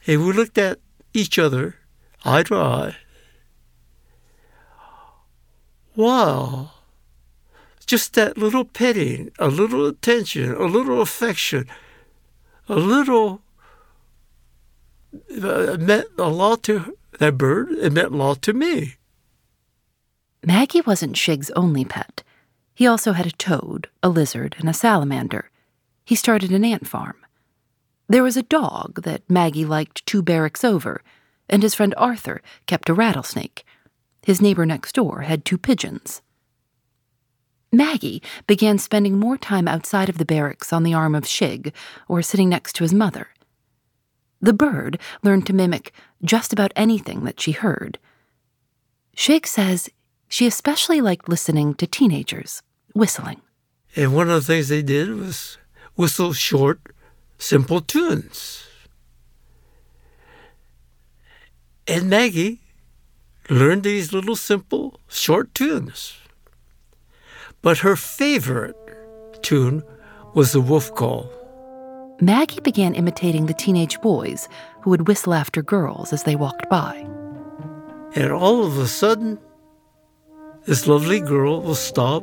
and 0.06 0.26
we 0.26 0.32
looked 0.32 0.58
at 0.58 0.80
each 1.12 1.38
other 1.38 1.76
eye 2.24 2.42
to 2.44 2.56
eye. 2.56 2.96
Wow. 5.96 6.70
Just 7.86 8.14
that 8.14 8.38
little 8.38 8.64
petting, 8.64 9.30
a 9.38 9.48
little 9.48 9.86
attention, 9.86 10.54
a 10.54 10.64
little 10.64 11.00
affection, 11.02 11.66
a 12.68 12.76
little 12.76 13.42
uh, 15.42 15.76
meant 15.78 16.06
a 16.18 16.28
lot 16.28 16.62
to 16.64 16.96
that 17.18 17.38
bird. 17.38 17.70
It 17.72 17.92
meant 17.92 18.12
a 18.12 18.16
lot 18.16 18.42
to 18.42 18.52
me. 18.52 18.96
Maggie 20.42 20.80
wasn't 20.80 21.16
Shig's 21.16 21.50
only 21.50 21.84
pet. 21.84 22.22
He 22.74 22.86
also 22.86 23.12
had 23.12 23.26
a 23.26 23.30
toad, 23.30 23.88
a 24.02 24.08
lizard, 24.08 24.56
and 24.58 24.68
a 24.68 24.74
salamander. 24.74 25.50
He 26.04 26.14
started 26.14 26.50
an 26.50 26.64
ant 26.64 26.86
farm. 26.86 27.16
There 28.08 28.22
was 28.22 28.36
a 28.36 28.42
dog 28.42 29.02
that 29.02 29.28
Maggie 29.30 29.64
liked 29.64 30.04
two 30.04 30.22
barracks 30.22 30.64
over, 30.64 31.02
and 31.48 31.62
his 31.62 31.74
friend 31.74 31.94
Arthur 31.96 32.42
kept 32.66 32.88
a 32.88 32.94
rattlesnake. 32.94 33.64
His 34.24 34.40
neighbor 34.40 34.64
next 34.64 34.94
door 34.94 35.22
had 35.22 35.44
two 35.44 35.58
pigeons. 35.58 36.22
Maggie 37.70 38.22
began 38.46 38.78
spending 38.78 39.18
more 39.18 39.36
time 39.36 39.66
outside 39.66 40.08
of 40.08 40.18
the 40.18 40.24
barracks 40.24 40.72
on 40.72 40.82
the 40.82 40.94
arm 40.94 41.14
of 41.14 41.24
Shig 41.24 41.72
or 42.08 42.22
sitting 42.22 42.48
next 42.48 42.74
to 42.74 42.84
his 42.84 42.94
mother. 42.94 43.28
The 44.40 44.52
bird 44.52 44.98
learned 45.22 45.46
to 45.46 45.52
mimic 45.52 45.92
just 46.22 46.52
about 46.52 46.72
anything 46.76 47.24
that 47.24 47.40
she 47.40 47.52
heard. 47.52 47.98
Shig 49.16 49.46
says 49.46 49.90
she 50.28 50.46
especially 50.46 51.00
liked 51.00 51.28
listening 51.28 51.74
to 51.74 51.86
teenagers 51.86 52.62
whistling. 52.94 53.40
And 53.96 54.14
one 54.14 54.28
of 54.28 54.34
the 54.34 54.52
things 54.52 54.68
they 54.68 54.82
did 54.82 55.10
was 55.14 55.58
whistle 55.96 56.32
short, 56.32 56.80
simple 57.38 57.80
tunes. 57.80 58.66
And 61.86 62.08
Maggie 62.08 62.60
learned 63.50 63.82
these 63.82 64.12
little 64.12 64.36
simple 64.36 65.00
short 65.08 65.54
tunes. 65.54 66.18
But 67.62 67.78
her 67.78 67.96
favorite 67.96 68.76
tune 69.42 69.82
was 70.34 70.52
the 70.52 70.60
wolf 70.60 70.94
call. 70.94 71.30
Maggie 72.20 72.60
began 72.60 72.94
imitating 72.94 73.46
the 73.46 73.54
teenage 73.54 74.00
boys 74.00 74.48
who 74.82 74.90
would 74.90 75.08
whistle 75.08 75.34
after 75.34 75.62
girls 75.62 76.12
as 76.12 76.22
they 76.22 76.36
walked 76.36 76.68
by. 76.68 76.96
And 78.14 78.32
all 78.32 78.64
of 78.64 78.78
a 78.78 78.86
sudden, 78.86 79.38
this 80.66 80.86
lovely 80.86 81.20
girl 81.20 81.60
will 81.60 81.74
stop 81.74 82.22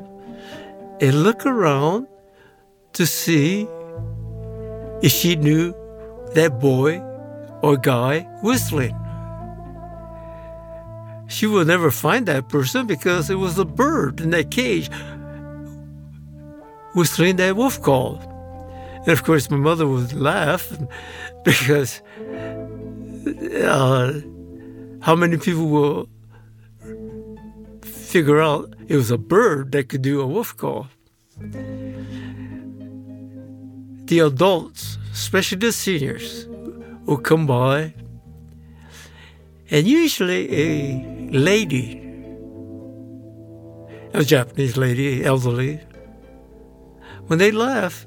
and 1.02 1.24
look 1.24 1.46
around 1.46 2.08
to 2.94 3.06
see 3.06 3.68
if 5.02 5.12
she 5.12 5.36
knew 5.36 5.74
that 6.34 6.60
boy 6.60 7.00
or 7.62 7.78
guy 7.78 8.22
whistling. 8.44 9.01
She 11.32 11.48
will 11.48 11.64
never 11.64 11.92
find 11.92 12.26
that 12.26 12.50
person 12.50 12.86
because 12.88 13.30
it 13.30 13.36
was 13.36 13.58
a 13.58 13.64
bird 13.64 14.20
in 14.20 14.32
that 14.32 14.52
cage 14.52 14.90
whistling 16.94 17.38
that 17.38 17.56
wolf 17.56 17.82
call. 17.82 18.20
And 19.06 19.08
of 19.08 19.24
course, 19.24 19.50
my 19.50 19.56
mother 19.56 19.88
would 19.88 20.12
laugh 20.12 20.72
because 21.46 22.02
uh, 23.64 24.20
how 25.02 25.16
many 25.16 25.38
people 25.38 25.68
will 25.68 26.10
figure 27.82 28.42
out 28.42 28.76
it 28.90 28.98
was 28.98 29.10
a 29.10 29.18
bird 29.18 29.72
that 29.72 29.88
could 29.88 30.02
do 30.02 30.20
a 30.20 30.28
wolf 30.28 30.58
call? 30.58 30.88
The 34.06 34.20
adults, 34.20 34.98
especially 35.14 35.60
the 35.60 35.72
seniors, 35.72 36.46
will 37.06 37.18
come 37.18 37.48
by, 37.48 37.94
and 39.70 39.88
usually 39.88 40.52
a 40.52 41.21
lady, 41.32 41.98
a 44.14 44.24
Japanese 44.24 44.76
lady, 44.76 45.24
elderly, 45.24 45.80
when 47.28 47.40
they 47.40 47.52
laugh, 47.52 48.06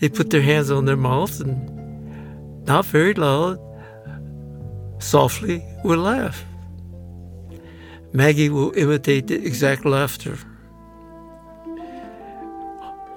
they 0.00 0.08
put 0.08 0.30
their 0.30 0.42
hands 0.42 0.70
on 0.70 0.84
their 0.84 0.96
mouth 0.96 1.40
and, 1.40 2.66
not 2.66 2.84
very 2.84 3.14
loud, 3.14 3.58
softly 4.98 5.64
will 5.84 6.00
laugh. 6.00 6.44
Maggie 8.12 8.50
will 8.50 8.72
imitate 8.76 9.28
the 9.28 9.34
exact 9.34 9.86
laughter. 9.86 10.38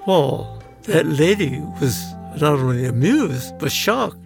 Well, 0.06 0.62
that 0.84 1.06
lady 1.06 1.60
was 1.80 2.02
not 2.40 2.58
only 2.58 2.86
amused, 2.86 3.58
but 3.58 3.70
shocked. 3.70 4.16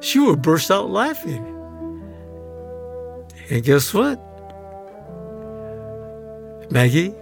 She 0.00 0.20
would 0.20 0.40
burst 0.40 0.70
out 0.70 0.90
laughing. 0.90 1.55
And 3.50 3.62
guess 3.62 3.94
what? 3.94 4.20
Maggie 6.70 7.14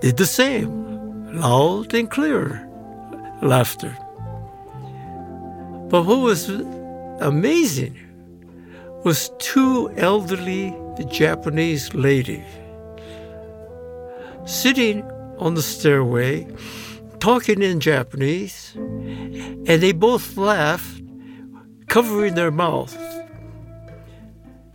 did 0.00 0.16
the 0.16 0.26
same 0.26 1.40
loud 1.40 1.92
and 1.94 2.10
clear 2.10 2.66
laughter. 3.42 3.96
But 5.90 6.04
what 6.04 6.20
was 6.20 6.48
amazing 7.20 7.98
was 9.04 9.30
two 9.38 9.90
elderly 9.96 10.74
Japanese 11.08 11.94
ladies 11.94 12.44
sitting 14.44 15.02
on 15.38 15.54
the 15.54 15.62
stairway 15.62 16.46
talking 17.20 17.62
in 17.62 17.80
Japanese, 17.80 18.72
and 18.76 19.82
they 19.82 19.92
both 19.92 20.36
laughed, 20.36 21.02
covering 21.88 22.34
their 22.34 22.50
mouths. 22.50 22.96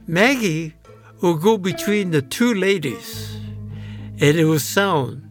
Maggie 0.08 0.74
would 1.22 1.42
go 1.42 1.58
between 1.58 2.12
the 2.12 2.22
two 2.22 2.54
ladies, 2.54 3.36
and 4.20 4.38
it 4.38 4.46
would 4.46 4.62
sound 4.62 5.30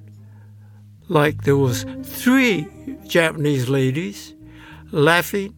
like 1.08 1.44
there 1.44 1.56
was 1.56 1.84
three 2.02 2.66
Japanese 3.06 3.68
ladies 3.68 4.34
laughing, 4.90 5.54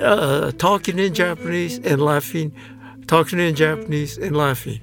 uh, 0.00 0.52
talking 0.52 0.98
in 0.98 1.12
Japanese 1.12 1.78
and 1.78 2.00
laughing, 2.00 2.54
talking 3.06 3.38
in 3.38 3.54
Japanese 3.54 4.16
and 4.16 4.34
laughing. 4.34 4.80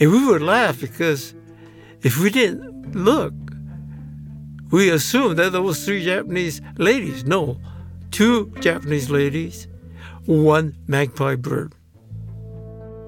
And 0.00 0.10
we 0.10 0.26
would 0.26 0.42
laugh 0.42 0.80
because 0.80 1.34
if 2.02 2.18
we 2.18 2.30
didn't 2.30 2.94
look, 2.94 3.34
we 4.70 4.90
assumed 4.90 5.36
that 5.38 5.52
there 5.52 5.62
was 5.62 5.84
three 5.84 6.04
Japanese 6.04 6.62
ladies. 6.78 7.24
No, 7.24 7.60
two 8.10 8.52
Japanese 8.60 9.10
ladies, 9.10 9.68
one 10.26 10.76
magpie 10.86 11.36
bird. 11.36 11.74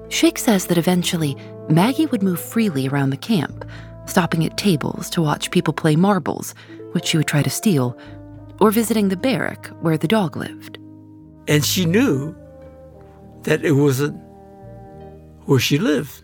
Shig 0.09 0.37
says 0.37 0.67
that 0.67 0.77
eventually 0.77 1.35
Maggie 1.69 2.05
would 2.05 2.23
move 2.23 2.39
freely 2.39 2.87
around 2.87 3.09
the 3.09 3.17
camp, 3.17 3.65
stopping 4.05 4.45
at 4.45 4.57
tables 4.57 5.09
to 5.09 5.21
watch 5.21 5.51
people 5.51 5.73
play 5.73 5.95
marbles, 5.95 6.55
which 6.93 7.05
she 7.05 7.17
would 7.17 7.27
try 7.27 7.43
to 7.43 7.49
steal, 7.49 7.97
or 8.61 8.71
visiting 8.71 9.09
the 9.09 9.17
barrack 9.17 9.67
where 9.81 9.97
the 9.97 10.07
dog 10.07 10.37
lived. 10.37 10.77
And 11.47 11.63
she 11.63 11.85
knew 11.85 12.35
that 13.43 13.63
it 13.63 13.73
wasn't 13.73 14.19
where 15.45 15.59
she 15.59 15.77
lived. 15.77 16.23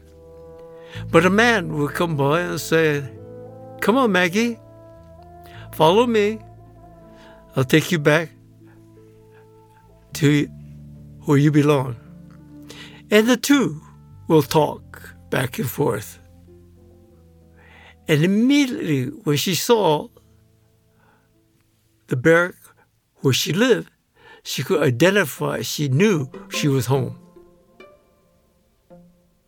But 1.12 1.26
a 1.26 1.30
man 1.30 1.78
would 1.78 1.94
come 1.94 2.16
by 2.16 2.42
and 2.42 2.60
say, 2.60 3.04
Come 3.82 3.98
on, 3.98 4.12
Maggie, 4.12 4.60
follow 5.74 6.06
me. 6.06 6.40
I'll 7.56 7.64
take 7.64 7.92
you 7.92 8.00
back 8.00 8.30
to 10.14 10.48
where 11.26 11.38
you 11.38 11.52
belong. 11.52 11.96
And 13.12 13.28
the 13.28 13.38
two 13.38 13.82
will 14.28 14.44
talk 14.44 15.16
back 15.30 15.60
and 15.60 15.70
forth. 15.70 16.20
And 18.08 18.24
immediately 18.24 19.06
when 19.24 19.38
she 19.38 19.56
saw 19.56 20.10
the 22.08 22.16
barrack 22.16 22.56
where 23.22 23.34
she 23.34 23.54
lived, 23.54 23.90
she 24.44 24.62
could 24.64 24.84
identify, 24.84 25.62
she 25.62 25.88
knew 25.88 26.30
she 26.50 26.68
was 26.68 26.88
home. 26.88 27.18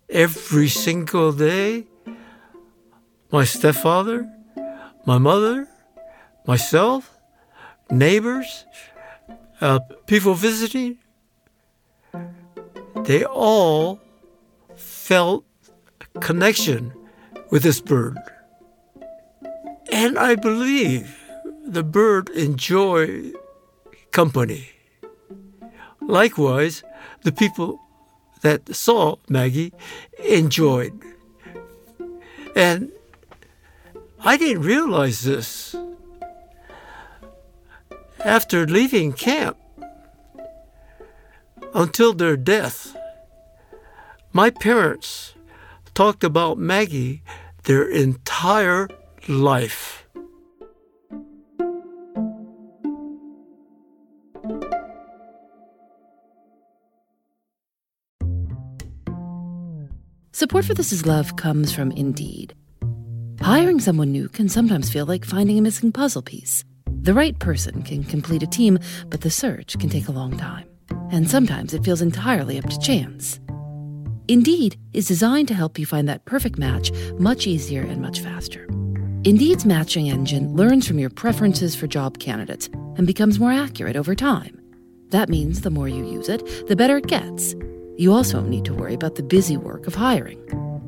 Every 0.10 0.70
single 0.70 1.34
day, 1.34 1.88
my 3.32 3.44
stepfather, 3.44 4.30
my 5.06 5.18
mother, 5.18 5.68
myself, 6.48 7.12
neighbors, 7.92 8.66
uh, 9.60 9.80
people 10.08 10.34
visiting, 10.34 10.98
they 13.04 13.24
all 13.24 14.00
felt 14.76 15.46
a 16.02 16.20
connection 16.20 16.94
with 17.52 17.64
this 17.64 17.80
bird. 17.80 18.18
And 19.92 20.18
I 20.18 20.36
believe 20.36 21.20
the 21.66 21.84
bird 21.84 22.30
enjoy 22.30 23.32
company. 24.12 24.70
Likewise, 26.02 26.84
the 27.22 27.32
people 27.32 27.80
that 28.42 28.76
saw 28.76 29.16
Maggie 29.30 29.74
enjoyed. 30.24 30.94
And 32.56 32.92
I 34.24 34.38
didn't 34.38 34.64
realize 34.64 35.24
this. 35.24 35.76
After 38.24 38.66
leaving 38.66 39.14
camp, 39.14 39.58
until 41.76 42.14
their 42.14 42.38
death, 42.38 42.96
my 44.32 44.50
parents 44.50 45.36
talked 45.94 46.24
about 46.24 46.58
Maggie 46.58 47.22
their 47.64 47.88
entire 47.88 48.88
life. 49.28 50.08
Support 60.32 60.66
for 60.66 60.74
This 60.74 60.92
Is 60.92 61.06
Love 61.06 61.36
comes 61.38 61.72
from 61.74 61.92
Indeed. 61.92 62.54
Hiring 63.42 63.80
someone 63.80 64.12
new 64.12 64.28
can 64.30 64.50
sometimes 64.50 64.90
feel 64.90 65.06
like 65.06 65.24
finding 65.24 65.58
a 65.58 65.62
missing 65.62 65.92
puzzle 65.92 66.22
piece. 66.22 66.64
The 66.88 67.14
right 67.14 67.38
person 67.40 67.84
can 67.84 68.04
complete 68.04 68.44
a 68.44 68.48
team, 68.48 68.80
but 69.08 69.22
the 69.22 69.30
search 69.30 69.78
can 69.80 69.90
take 69.90 70.08
a 70.08 70.12
long 70.12 70.38
time. 70.38 70.75
And 71.12 71.30
sometimes 71.30 71.74
it 71.74 71.84
feels 71.84 72.02
entirely 72.02 72.58
up 72.58 72.70
to 72.70 72.80
chance. 72.80 73.40
Indeed 74.28 74.78
is 74.94 75.08
designed 75.08 75.48
to 75.50 75.54
help 75.54 75.78
you 75.78 75.86
find 75.86 76.10
that 76.10 76.26
perfect 76.26 76.58
match 76.58 76.92
much 77.20 77.46
easier 77.46 77.82
and 77.82 78.02
much 78.02 78.22
faster. 78.22 78.66
Indeed's 79.24 79.66
matching 79.66 80.10
engine 80.10 80.56
learns 80.56 80.88
from 80.88 81.00
your 81.00 81.10
preferences 81.10 81.76
for 81.76 81.88
job 81.88 82.20
candidates 82.20 82.70
and 82.98 83.08
becomes 83.08 83.40
more 83.40 83.52
accurate 83.52 83.96
over 83.96 84.16
time. 84.16 84.60
That 85.10 85.30
means 85.30 85.62
the 85.62 85.70
more 85.70 85.88
you 85.88 86.06
use 86.06 86.30
it, 86.30 86.68
the 86.68 86.76
better 86.76 86.98
it 86.98 87.08
gets. 87.08 87.56
You 87.98 88.14
also 88.14 88.40
don't 88.40 88.50
need 88.50 88.66
to 88.66 88.74
worry 88.74 88.94
about 88.94 89.16
the 89.16 89.24
busy 89.24 89.58
work 89.58 89.88
of 89.88 89.96
hiring. 89.96 90.40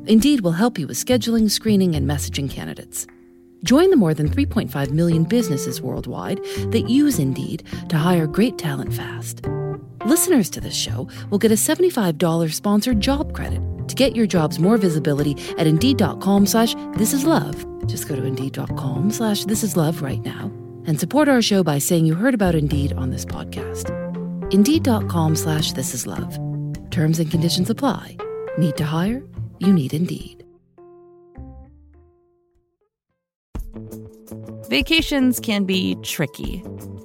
Indeed 0.06 0.42
will 0.42 0.52
help 0.52 0.78
you 0.78 0.86
with 0.86 0.96
scheduling, 0.96 1.50
screening, 1.50 1.94
and 1.94 2.08
messaging 2.08 2.50
candidates. 2.50 3.06
Join 3.64 3.90
the 3.90 3.96
more 3.96 4.14
than 4.14 4.28
3.5 4.28 4.90
million 4.90 5.24
businesses 5.24 5.80
worldwide 5.80 6.38
that 6.70 6.88
use 6.88 7.18
Indeed 7.18 7.64
to 7.88 7.98
hire 7.98 8.26
great 8.26 8.56
talent 8.56 8.92
fast. 8.92 9.44
Listeners 10.04 10.50
to 10.50 10.60
this 10.60 10.74
show 10.74 11.08
will 11.30 11.38
get 11.38 11.50
a 11.50 11.54
$75 11.54 12.52
sponsored 12.52 13.00
job 13.00 13.32
credit 13.32 13.62
to 13.88 13.94
get 13.94 14.14
your 14.14 14.26
jobs 14.26 14.58
more 14.58 14.76
visibility 14.76 15.34
at 15.56 15.66
Indeed.com 15.66 16.44
slash 16.46 16.74
This 16.94 17.14
Is 17.14 17.24
Love. 17.24 17.56
Just 17.86 18.06
go 18.06 18.14
to 18.16 18.24
Indeed.com 18.24 19.10
slash 19.10 19.44
This 19.44 19.62
Is 19.64 19.76
Love 19.76 20.02
right 20.02 20.20
now 20.20 20.52
and 20.84 21.00
support 21.00 21.28
our 21.28 21.40
show 21.40 21.62
by 21.62 21.78
saying 21.78 22.04
you 22.04 22.14
heard 22.14 22.34
about 22.34 22.54
Indeed 22.54 22.92
on 22.96 23.10
this 23.10 23.24
podcast. 23.24 23.88
Indeed.com 24.52 25.36
slash 25.36 25.72
This 25.72 25.94
Is 25.94 26.06
Love. 26.06 26.38
Terms 26.90 27.18
and 27.18 27.30
conditions 27.30 27.70
apply. 27.70 28.16
Need 28.58 28.76
to 28.76 28.84
hire? 28.84 29.22
You 29.58 29.72
need 29.72 29.94
Indeed. 29.94 30.44
Vacations 34.68 35.40
can 35.40 35.64
be 35.64 35.94
tricky. 36.02 36.62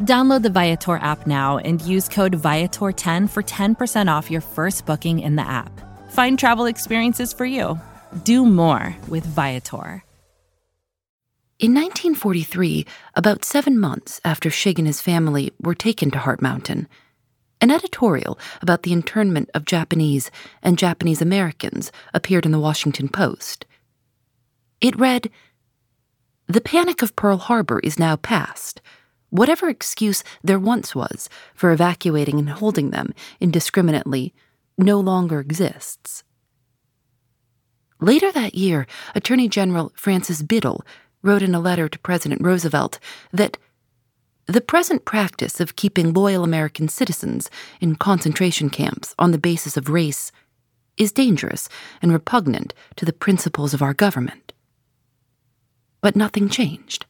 Download 0.00 0.42
the 0.42 0.50
Viator 0.50 0.96
app 0.96 1.26
now 1.26 1.58
and 1.58 1.82
use 1.82 2.08
code 2.08 2.40
Viator10 2.40 3.28
for 3.28 3.42
10% 3.42 4.06
off 4.06 4.30
your 4.30 4.40
first 4.40 4.86
booking 4.86 5.18
in 5.18 5.34
the 5.34 5.42
app. 5.42 5.72
Find 6.12 6.38
travel 6.38 6.66
experiences 6.66 7.32
for 7.32 7.44
you. 7.44 7.80
Do 8.22 8.46
more 8.46 8.96
with 9.08 9.26
Viator. 9.26 10.04
In 11.58 11.74
1943, 11.74 12.86
about 13.16 13.44
seven 13.44 13.76
months 13.80 14.20
after 14.24 14.48
Shig 14.48 14.78
and 14.78 14.86
his 14.86 15.02
family 15.02 15.52
were 15.60 15.74
taken 15.74 16.12
to 16.12 16.18
Heart 16.18 16.40
Mountain, 16.40 16.86
an 17.60 17.72
editorial 17.72 18.38
about 18.62 18.84
the 18.84 18.92
internment 18.92 19.50
of 19.52 19.64
Japanese 19.64 20.30
and 20.62 20.78
Japanese 20.78 21.20
Americans 21.20 21.90
appeared 22.14 22.46
in 22.46 22.52
the 22.52 22.60
Washington 22.60 23.08
Post. 23.08 23.66
It 24.80 24.96
read 24.96 25.28
The 26.46 26.60
panic 26.60 27.02
of 27.02 27.16
Pearl 27.16 27.38
Harbor 27.38 27.80
is 27.80 27.98
now 27.98 28.14
past. 28.14 28.80
Whatever 29.30 29.68
excuse 29.68 30.24
there 30.42 30.58
once 30.58 30.94
was 30.94 31.28
for 31.54 31.70
evacuating 31.72 32.38
and 32.38 32.48
holding 32.48 32.90
them 32.90 33.12
indiscriminately 33.40 34.32
no 34.76 34.98
longer 35.00 35.40
exists. 35.40 36.24
Later 38.00 38.30
that 38.32 38.54
year, 38.54 38.86
Attorney 39.14 39.48
General 39.48 39.92
Francis 39.94 40.42
Biddle 40.42 40.84
wrote 41.22 41.42
in 41.42 41.54
a 41.54 41.60
letter 41.60 41.88
to 41.88 41.98
President 41.98 42.40
Roosevelt 42.40 42.98
that 43.32 43.58
the 44.46 44.60
present 44.60 45.04
practice 45.04 45.60
of 45.60 45.76
keeping 45.76 46.14
loyal 46.14 46.42
American 46.42 46.88
citizens 46.88 47.50
in 47.80 47.96
concentration 47.96 48.70
camps 48.70 49.14
on 49.18 49.32
the 49.32 49.38
basis 49.38 49.76
of 49.76 49.90
race 49.90 50.32
is 50.96 51.12
dangerous 51.12 51.68
and 52.00 52.12
repugnant 52.12 52.72
to 52.96 53.04
the 53.04 53.12
principles 53.12 53.74
of 53.74 53.82
our 53.82 53.92
government. 53.92 54.52
But 56.00 56.16
nothing 56.16 56.48
changed. 56.48 57.04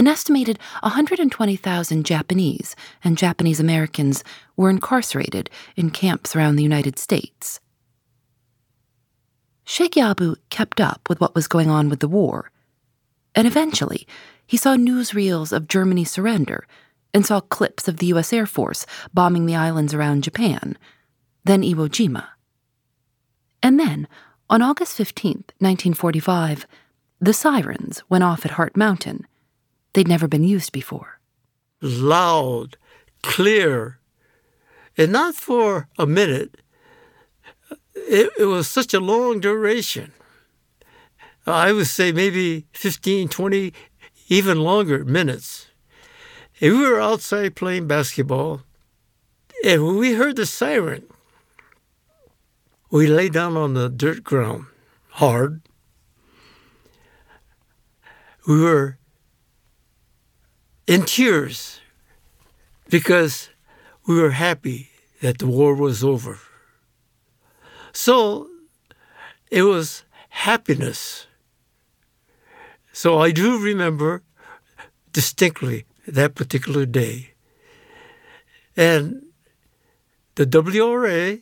An 0.00 0.08
estimated 0.08 0.58
120,000 0.82 2.06
Japanese 2.06 2.74
and 3.04 3.18
Japanese 3.18 3.60
Americans 3.60 4.24
were 4.56 4.70
incarcerated 4.70 5.50
in 5.76 5.90
camps 5.90 6.34
around 6.34 6.56
the 6.56 6.62
United 6.62 6.98
States. 6.98 7.60
Shig 9.66 9.90
Yabu 9.90 10.36
kept 10.48 10.80
up 10.80 11.06
with 11.10 11.20
what 11.20 11.34
was 11.34 11.46
going 11.46 11.68
on 11.68 11.90
with 11.90 12.00
the 12.00 12.08
war 12.08 12.50
and 13.34 13.46
eventually, 13.46 14.06
he 14.46 14.56
saw 14.56 14.74
newsreels 14.74 15.52
of 15.52 15.68
Germany's 15.68 16.10
surrender 16.10 16.66
and 17.12 17.26
saw 17.26 17.42
clips 17.42 17.86
of 17.86 17.98
the 17.98 18.06
U.S. 18.06 18.32
Air 18.32 18.46
Force 18.46 18.86
bombing 19.12 19.44
the 19.44 19.56
islands 19.56 19.92
around 19.92 20.24
Japan, 20.24 20.78
then 21.44 21.60
Iwo 21.60 21.90
Jima. 21.90 22.24
And 23.62 23.78
then, 23.78 24.08
on 24.48 24.62
August 24.62 24.96
15, 24.96 25.44
1945, 25.58 26.66
the 27.20 27.34
sirens 27.34 28.02
went 28.08 28.24
off 28.24 28.46
at 28.46 28.52
Heart 28.52 28.78
Mountain. 28.78 29.26
They'd 29.92 30.08
never 30.08 30.28
been 30.28 30.44
used 30.44 30.72
before. 30.72 31.20
Loud, 31.80 32.76
clear, 33.22 33.98
and 34.96 35.12
not 35.12 35.34
for 35.34 35.88
a 35.98 36.06
minute. 36.06 36.56
It, 37.94 38.30
it 38.38 38.44
was 38.44 38.68
such 38.68 38.94
a 38.94 39.00
long 39.00 39.40
duration. 39.40 40.12
I 41.46 41.72
would 41.72 41.86
say 41.86 42.12
maybe 42.12 42.66
15, 42.72 43.28
20, 43.28 43.72
even 44.28 44.60
longer 44.60 45.04
minutes. 45.04 45.68
And 46.60 46.78
we 46.78 46.88
were 46.88 47.00
outside 47.00 47.56
playing 47.56 47.86
basketball, 47.86 48.62
and 49.64 49.84
when 49.84 49.96
we 49.96 50.14
heard 50.14 50.36
the 50.36 50.46
siren, 50.46 51.04
we 52.90 53.06
lay 53.06 53.28
down 53.28 53.56
on 53.56 53.74
the 53.74 53.88
dirt 53.88 54.22
ground 54.22 54.66
hard. 55.10 55.62
We 58.46 58.60
were 58.60 58.98
in 60.90 61.02
tears 61.04 61.80
because 62.88 63.50
we 64.06 64.20
were 64.20 64.36
happy 64.48 64.90
that 65.22 65.38
the 65.38 65.46
war 65.46 65.74
was 65.74 66.02
over. 66.02 66.38
So 67.92 68.48
it 69.50 69.62
was 69.62 70.04
happiness 70.28 71.26
so 72.92 73.18
I 73.18 73.30
do 73.30 73.58
remember 73.58 74.22
distinctly 75.12 75.86
that 76.06 76.34
particular 76.34 76.86
day. 76.86 77.30
And 78.76 79.22
the 80.34 80.44
WRA 80.44 81.40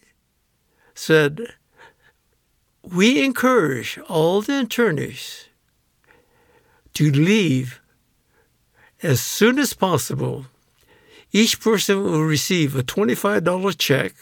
said, 0.95 1.55
We 2.83 3.25
encourage 3.25 3.99
all 4.09 4.43
the 4.43 4.53
internees 4.53 5.47
to 6.95 7.11
leave 7.11 7.81
as 9.03 9.21
soon 9.21 9.59
as 9.59 9.73
possible. 9.73 10.47
Each 11.31 11.61
person 11.61 12.03
will 12.03 12.25
receive 12.25 12.75
a 12.75 12.83
$25 12.83 13.77
check, 13.79 14.15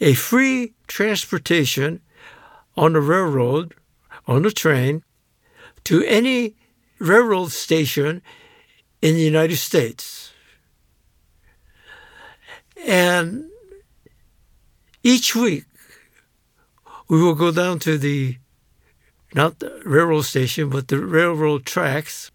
a 0.00 0.14
free 0.14 0.74
transportation 0.86 2.00
on 2.76 2.94
the 2.94 3.00
railroad, 3.00 3.74
on 4.26 4.42
the 4.42 4.50
train, 4.50 5.02
to 5.84 6.02
any 6.04 6.56
railroad 6.98 7.52
station 7.52 8.22
in 9.00 9.14
the 9.14 9.22
United 9.22 9.56
States. 9.56 10.32
And 12.86 13.50
each 15.02 15.34
week, 15.34 15.64
we 17.08 17.22
will 17.22 17.34
go 17.34 17.50
down 17.50 17.78
to 17.80 17.98
the, 17.98 18.36
not 19.34 19.58
the 19.58 19.80
railroad 19.84 20.22
station, 20.22 20.70
but 20.70 20.88
the 20.88 20.98
railroad 20.98 21.66
tracks 21.66 22.30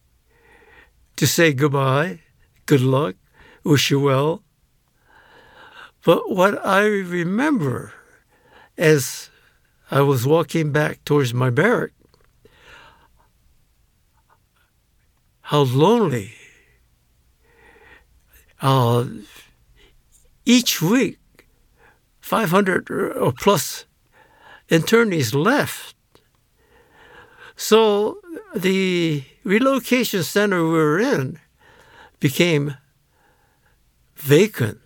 to 1.15 1.28
say 1.28 1.54
goodbye, 1.54 2.19
good 2.65 2.82
luck, 2.82 3.15
wish 3.63 3.91
you 3.91 3.99
well. 3.99 4.43
But 6.04 6.30
what 6.30 6.63
I 6.65 6.86
remember 6.86 7.93
as 8.78 9.30
I 9.89 10.01
was 10.01 10.25
walking 10.25 10.71
back 10.71 11.04
towards 11.06 11.34
my 11.34 11.49
barrack, 11.49 11.91
how 15.41 15.62
lonely. 15.62 16.34
Uh, 18.62 19.06
each 20.43 20.82
week, 20.82 21.19
500 22.19 22.89
or 22.89 23.32
plus 23.32 23.86
internees 24.69 25.36
left. 25.36 25.94
So 27.56 28.20
the 28.56 29.24
relocation 29.44 30.24
center 30.24 30.63
we 30.63 30.70
were 30.70 31.00
in 31.00 31.39
became 32.20 32.78
vacant. 34.15 34.80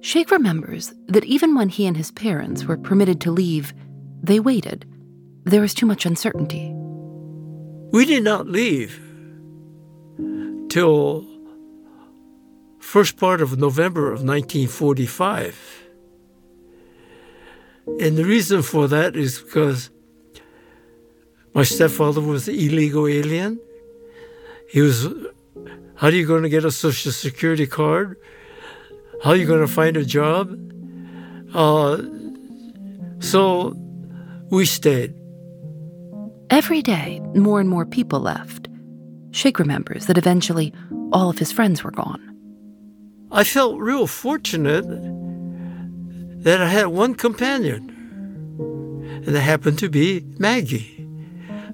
Shig 0.00 0.30
remembers 0.30 0.92
that 1.06 1.24
even 1.24 1.54
when 1.54 1.68
he 1.68 1.86
and 1.86 1.96
his 1.96 2.10
parents 2.10 2.64
were 2.64 2.76
permitted 2.76 3.20
to 3.22 3.30
leave, 3.30 3.72
they 4.22 4.38
waited. 4.38 4.86
There 5.44 5.60
was 5.60 5.74
too 5.74 5.86
much 5.86 6.06
uncertainty. 6.06 6.72
We 7.90 8.04
did 8.04 8.22
not 8.22 8.46
leave 8.46 9.00
till 10.68 11.26
first 12.80 13.16
part 13.16 13.40
of 13.40 13.58
November 13.58 14.06
of 14.06 14.22
1945. 14.22 15.82
And 18.00 18.16
the 18.16 18.24
reason 18.24 18.62
for 18.62 18.88
that 18.88 19.16
is 19.16 19.40
because 19.40 19.90
my 21.54 21.62
stepfather 21.62 22.20
was 22.20 22.48
an 22.48 22.54
illegal 22.54 23.06
alien. 23.06 23.60
He 24.68 24.80
was, 24.80 25.06
how 25.94 26.08
are 26.08 26.10
you 26.10 26.26
going 26.26 26.42
to 26.42 26.48
get 26.48 26.64
a 26.64 26.72
social 26.72 27.12
security 27.12 27.66
card? 27.66 28.16
How 29.22 29.30
are 29.30 29.36
you 29.36 29.46
going 29.46 29.60
to 29.60 29.68
find 29.68 29.96
a 29.96 30.04
job? 30.04 30.58
Uh, 31.54 32.02
so 33.20 33.76
we 34.50 34.66
stayed. 34.66 35.14
Every 36.50 36.82
day, 36.82 37.20
more 37.34 37.60
and 37.60 37.70
more 37.70 37.86
people 37.86 38.20
left. 38.20 38.68
Shig 39.30 39.58
remembers 39.58 40.06
that 40.06 40.18
eventually 40.18 40.72
all 41.12 41.30
of 41.30 41.38
his 41.38 41.52
friends 41.52 41.84
were 41.84 41.90
gone. 41.90 42.20
I 43.30 43.44
felt 43.44 43.80
real 43.80 44.06
fortunate 44.06 44.84
that 46.44 46.60
I 46.60 46.68
had 46.68 46.88
one 46.88 47.14
companion, 47.14 47.90
and 48.58 49.26
that 49.26 49.40
happened 49.40 49.78
to 49.78 49.88
be 49.88 50.24
Maggie. 50.38 51.03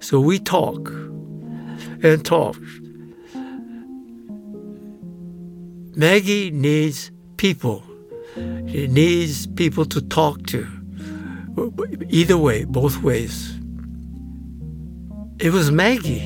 So 0.00 0.18
we 0.18 0.38
talk 0.38 0.88
and 2.02 2.24
talk. 2.24 2.56
Maggie 5.94 6.50
needs 6.50 7.10
people. 7.36 7.84
She 8.34 8.86
needs 8.86 9.46
people 9.46 9.84
to 9.86 10.00
talk 10.00 10.46
to. 10.46 10.66
Either 12.08 12.38
way, 12.38 12.64
both 12.64 13.02
ways. 13.02 13.54
It 15.38 15.52
was 15.52 15.70
Maggie 15.70 16.24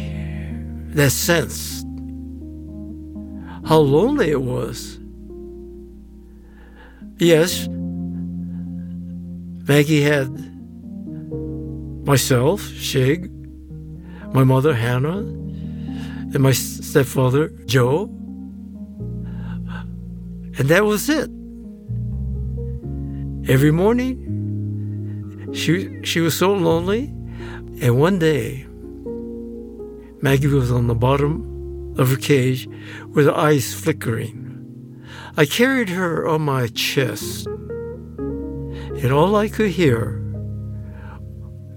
that 0.94 1.10
sensed 1.10 1.84
how 3.64 3.78
lonely 3.78 4.30
it 4.30 4.42
was. 4.42 4.98
Yes, 7.18 7.66
Maggie 9.66 10.02
had 10.02 10.28
myself, 12.06 12.60
Shig, 12.60 13.33
my 14.34 14.42
mother, 14.42 14.74
Hannah, 14.74 15.18
and 15.18 16.40
my 16.40 16.50
stepfather, 16.50 17.50
Joe. 17.66 18.06
And 20.58 20.68
that 20.68 20.84
was 20.84 21.08
it. 21.08 21.30
Every 23.48 23.70
morning, 23.70 25.50
she, 25.54 26.02
she 26.02 26.20
was 26.20 26.36
so 26.36 26.52
lonely. 26.52 27.04
And 27.80 28.00
one 28.00 28.18
day, 28.18 28.66
Maggie 30.20 30.48
was 30.48 30.72
on 30.72 30.88
the 30.88 30.94
bottom 30.96 31.94
of 31.96 32.10
her 32.10 32.16
cage 32.16 32.68
with 33.10 33.26
her 33.26 33.36
eyes 33.36 33.72
flickering. 33.72 35.04
I 35.36 35.46
carried 35.46 35.90
her 35.90 36.26
on 36.26 36.42
my 36.42 36.66
chest, 36.68 37.46
and 37.46 39.12
all 39.12 39.36
I 39.36 39.48
could 39.48 39.70
hear 39.70 40.20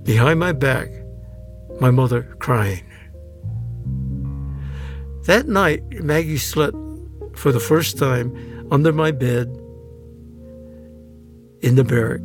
behind 0.04 0.40
my 0.40 0.54
back, 0.54 0.88
my 1.80 1.92
mother 1.92 2.36
crying. 2.40 2.84
That 5.26 5.48
night, 5.48 5.84
Maggie 6.04 6.38
slept 6.38 6.78
for 7.36 7.52
the 7.52 7.60
first 7.60 7.98
time 7.98 8.68
under 8.72 8.94
my 8.94 9.12
bed 9.12 9.48
in 11.62 11.76
the 11.76 11.84
barrack. 11.84 12.22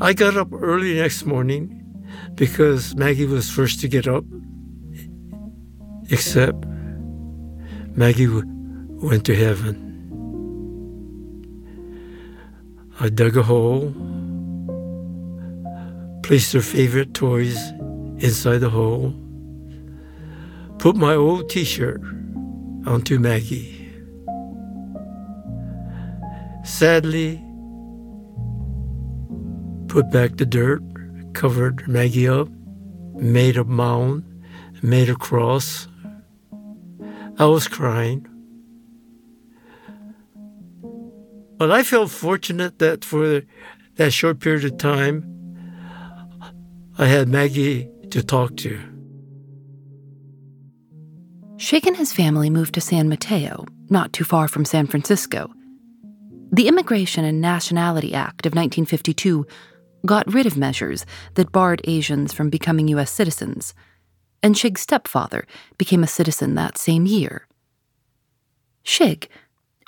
I 0.00 0.12
got 0.12 0.36
up 0.36 0.48
early 0.52 0.94
next 0.94 1.24
morning 1.24 1.74
because 2.34 2.94
Maggie 2.96 3.26
was 3.26 3.50
first 3.50 3.80
to 3.80 3.88
get 3.88 4.06
up 4.06 4.24
except 6.10 6.64
Maggie 7.94 8.28
went 8.28 9.26
to 9.26 9.34
heaven. 9.34 9.84
I 13.00 13.08
dug 13.08 13.36
a 13.36 13.42
hole, 13.42 13.92
placed 16.22 16.52
her 16.52 16.60
favorite 16.60 17.14
toys 17.14 17.58
inside 18.20 18.58
the 18.58 18.70
hole, 18.70 19.14
put 20.78 20.96
my 20.96 21.14
old 21.14 21.48
t 21.48 21.64
shirt 21.64 22.00
onto 22.86 23.18
Maggie. 23.18 23.74
Sadly, 26.64 27.42
put 29.88 30.10
back 30.10 30.36
the 30.36 30.46
dirt, 30.46 30.82
covered 31.32 31.86
Maggie 31.88 32.28
up, 32.28 32.48
made 33.14 33.56
a 33.56 33.64
mound, 33.64 34.24
made 34.82 35.08
a 35.08 35.14
cross, 35.14 35.88
I 37.38 37.46
was 37.46 37.68
crying. 37.68 38.26
But 41.56 41.70
I 41.70 41.82
felt 41.82 42.10
fortunate 42.10 42.78
that 42.78 43.04
for 43.04 43.42
that 43.96 44.12
short 44.12 44.40
period 44.40 44.64
of 44.64 44.78
time, 44.78 45.24
I 46.98 47.06
had 47.06 47.28
Maggie 47.28 47.88
to 48.10 48.22
talk 48.22 48.56
to. 48.58 48.80
Shig 51.56 51.86
and 51.86 51.96
his 51.96 52.12
family 52.12 52.50
moved 52.50 52.74
to 52.74 52.80
San 52.80 53.08
Mateo, 53.08 53.64
not 53.90 54.12
too 54.12 54.24
far 54.24 54.48
from 54.48 54.64
San 54.64 54.86
Francisco. 54.86 55.52
The 56.52 56.68
Immigration 56.68 57.24
and 57.24 57.40
Nationality 57.40 58.14
Act 58.14 58.46
of 58.46 58.52
1952 58.52 59.46
got 60.06 60.32
rid 60.32 60.46
of 60.46 60.56
measures 60.56 61.04
that 61.34 61.52
barred 61.52 61.80
Asians 61.84 62.32
from 62.32 62.48
becoming 62.48 62.88
U.S. 62.88 63.10
citizens 63.10 63.74
and 64.42 64.54
Shig's 64.54 64.80
stepfather 64.80 65.46
became 65.76 66.02
a 66.02 66.08
citizen 66.08 66.54
that 66.54 66.78
same 66.78 67.06
year. 67.06 67.46
Shig 68.84 69.28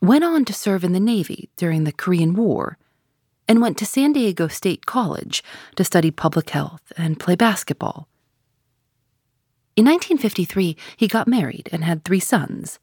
went 0.02 0.24
on 0.24 0.44
to 0.44 0.52
serve 0.52 0.84
in 0.84 0.92
the 0.92 1.00
Navy 1.00 1.50
during 1.56 1.84
the 1.84 1.92
Korean 1.92 2.34
War 2.34 2.78
and 3.48 3.60
went 3.60 3.78
to 3.78 3.86
San 3.86 4.12
Diego 4.12 4.48
State 4.48 4.86
College 4.86 5.42
to 5.76 5.84
study 5.84 6.10
public 6.10 6.50
health 6.50 6.92
and 6.96 7.18
play 7.18 7.36
basketball. 7.36 8.08
In 9.76 9.84
1953, 9.84 10.76
he 10.96 11.08
got 11.08 11.28
married 11.28 11.68
and 11.72 11.84
had 11.84 12.04
three 12.04 12.20
sons, 12.20 12.78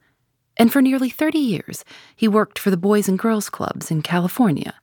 and 0.58 0.72
for 0.72 0.82
nearly 0.82 1.10
30 1.10 1.38
years, 1.38 1.86
he 2.16 2.28
worked 2.28 2.58
for 2.58 2.72
the 2.72 2.78
Boys 2.78 3.08
and 3.08 3.20
Girls 3.20 3.50
Clubs 3.50 3.92
in 3.92 4.02
California. 4.02 4.74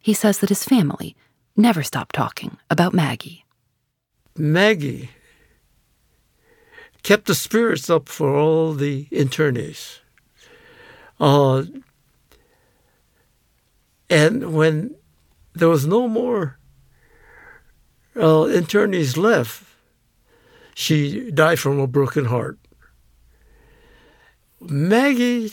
He 0.00 0.14
says 0.14 0.38
that 0.38 0.48
his 0.50 0.64
family 0.64 1.16
never 1.56 1.82
stopped 1.82 2.14
talking 2.14 2.58
about 2.70 2.92
Maggie. 2.94 3.44
Maggie 4.36 5.10
kept 7.02 7.26
the 7.26 7.34
spirits 7.34 7.88
up 7.88 8.08
for 8.08 8.36
all 8.36 8.74
the 8.74 9.06
internees. 9.10 10.00
Uh, 11.18 11.64
And 14.10 14.54
when 14.54 14.94
there 15.54 15.68
was 15.68 15.86
no 15.86 16.08
more 16.08 16.58
uh, 18.16 18.48
internees 18.48 19.16
left, 19.16 19.64
she 20.78 21.32
died 21.32 21.58
from 21.58 21.80
a 21.80 21.88
broken 21.88 22.26
heart. 22.26 22.56
Maggie, 24.60 25.52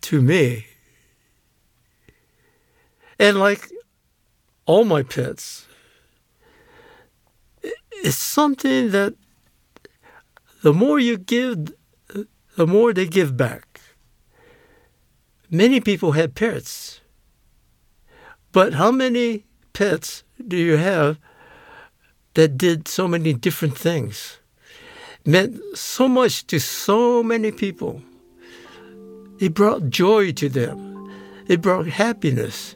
to 0.00 0.20
me, 0.20 0.66
and 3.16 3.38
like 3.38 3.70
all 4.66 4.84
my 4.84 5.04
pets, 5.04 5.68
it's 8.02 8.16
something 8.16 8.90
that 8.90 9.14
the 10.64 10.72
more 10.72 10.98
you 10.98 11.18
give, 11.18 11.72
the 12.56 12.66
more 12.66 12.92
they 12.92 13.06
give 13.06 13.36
back. 13.36 13.80
Many 15.50 15.80
people 15.80 16.12
have 16.12 16.34
pets, 16.34 17.00
but 18.50 18.74
how 18.74 18.90
many 18.90 19.44
pets 19.72 20.24
do 20.48 20.56
you 20.56 20.78
have 20.78 21.20
that 22.34 22.58
did 22.58 22.88
so 22.88 23.06
many 23.06 23.32
different 23.32 23.78
things? 23.78 24.40
Meant 25.26 25.58
so 25.74 26.06
much 26.06 26.46
to 26.48 26.60
so 26.60 27.22
many 27.22 27.50
people. 27.50 28.02
It 29.40 29.54
brought 29.54 29.88
joy 29.88 30.32
to 30.32 30.50
them. 30.50 31.10
It 31.48 31.62
brought 31.62 31.86
happiness. 31.86 32.74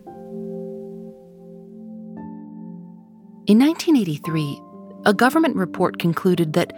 In 3.46 3.58
1983, 3.58 4.62
a 5.04 5.12
government 5.12 5.56
report 5.56 5.98
concluded 5.98 6.54
that 6.54 6.72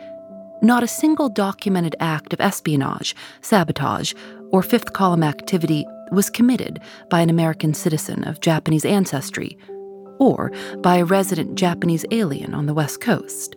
not 0.61 0.83
a 0.83 0.89
single 0.89 1.29
documented 1.29 1.95
act 2.01 2.33
of 2.33 2.41
espionage, 2.41 3.15
sabotage, 3.41 4.13
or 4.51 4.65
fifth 4.65 4.93
column 4.93 5.23
activity 5.23 5.87
was 6.11 6.31
committed 6.31 6.81
by 7.09 7.21
an 7.21 7.31
American 7.31 7.75
citizen 7.75 8.25
of 8.25 8.41
Japanese 8.41 8.85
ancestry 8.85 9.57
or 10.19 10.51
by 10.79 10.97
a 10.97 11.05
resident 11.05 11.55
Japanese 11.55 12.05
alien 12.11 12.55
on 12.55 12.67
the 12.67 12.75
West 12.75 13.01
Coast. 13.01 13.55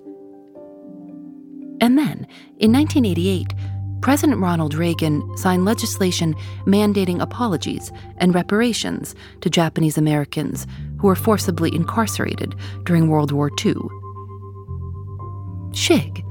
And 1.83 1.97
then, 1.97 2.25
in 2.59 2.71
1988, 2.71 3.53
President 3.99 4.39
Ronald 4.39 4.73
Reagan 4.73 5.35
signed 5.35 5.65
legislation 5.65 6.33
mandating 6.65 7.21
apologies 7.21 7.91
and 8.19 8.33
reparations 8.33 9.13
to 9.41 9.49
Japanese 9.49 9.97
Americans 9.97 10.65
who 10.97 11.07
were 11.07 11.15
forcibly 11.15 11.75
incarcerated 11.75 12.55
during 12.85 13.09
World 13.09 13.33
War 13.33 13.51
II. 13.65 13.75
Shig 15.71 16.23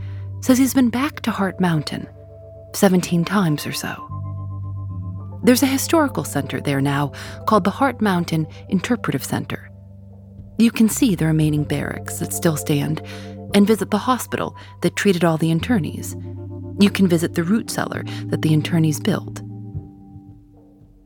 says 0.43 0.57
he's 0.57 0.73
been 0.73 0.89
back 0.89 1.21
to 1.21 1.31
Heart 1.31 1.61
Mountain 1.61 2.09
17 2.75 3.23
times 3.23 3.67
or 3.67 3.75
so. 3.75 4.09
There's 5.43 5.63
a 5.63 5.67
historical 5.67 6.25
center 6.25 6.63
there 6.63 6.81
now 6.81 7.13
called 7.47 7.65
the 7.65 7.71
Heart 7.71 8.01
Mountain 8.01 8.47
Interpretive 8.71 9.23
Center. 9.23 9.71
You 10.57 10.71
can 10.71 10.89
see 10.89 11.15
the 11.15 11.27
remaining 11.27 11.65
barracks 11.65 12.21
that 12.21 12.33
still 12.33 12.57
stand 12.57 13.03
and 13.55 13.67
visit 13.67 13.91
the 13.91 13.99
hospital 13.99 14.57
that 14.81 14.97
treated 14.97 15.25
all 15.25 15.37
the 15.37 15.53
internees. 15.53 16.15
You 16.83 16.91
can 16.91 17.07
visit 17.07 17.35
the 17.35 17.45
root 17.45 17.71
cellar 17.71 18.03
that 18.27 18.43
the 18.43 18.51
internees 18.51 19.03
built. 19.03 19.43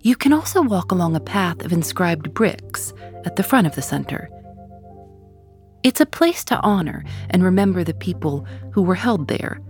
You 0.03 0.15
can 0.15 0.33
also 0.33 0.63
walk 0.63 0.93
along 0.93 1.17
a 1.17 1.21
path 1.21 1.65
of 1.65 1.73
inscribed 1.73 2.33
bricks 2.33 2.93
at 3.25 3.37
the 3.37 3.43
front 3.43 3.67
of 3.67 3.75
the 3.75 3.83
center. 3.83 4.31
It's 5.83 6.01
a 6.01 6.07
place 6.07 6.45
to 6.45 6.61
honor 6.61 7.05
and 7.31 7.43
remember 7.43 7.85
the 7.85 7.95
people 7.95 8.47
who 8.73 8.83
were 8.83 8.95
held 8.95 9.29
there. 9.29 9.61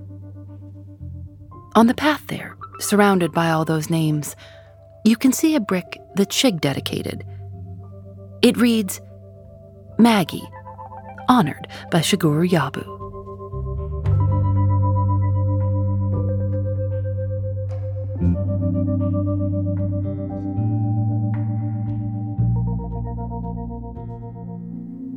On 1.75 1.87
the 1.87 1.95
path 1.95 2.27
there, 2.29 2.57
surrounded 2.81 3.33
by 3.33 3.51
all 3.51 3.65
those 3.65 3.91
names, 3.91 4.37
you 5.05 5.17
can 5.17 5.33
see 5.33 5.55
a 5.55 5.61
brick 5.61 5.99
that 6.17 6.31
Shig 6.31 6.61
dedicated. 6.61 7.25
It 8.43 8.57
reads, 8.57 9.01
Maggie, 9.99 10.49
honored 11.29 11.69
by 11.91 12.01
Shigeru 12.01 12.49
Yabu. 12.49 12.97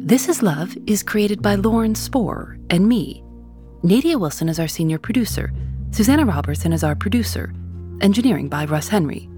This 0.10 0.28
Is 0.28 0.42
Love 0.42 0.76
is 0.88 1.04
created 1.04 1.42
by 1.42 1.54
Lauren 1.54 1.94
Spohr 1.94 2.58
and 2.72 2.88
me. 2.88 3.24
Nadia 3.84 4.18
Wilson 4.18 4.50
is 4.50 4.60
our 4.60 4.68
senior 4.68 4.98
producer. 4.98 5.54
Susanna 5.92 6.26
Robertson 6.26 6.74
is 6.74 6.84
our 6.84 6.96
producer. 6.96 7.54
Engineering 8.02 8.50
by 8.50 8.66
Russ 8.66 8.88
Henry. 8.88 9.30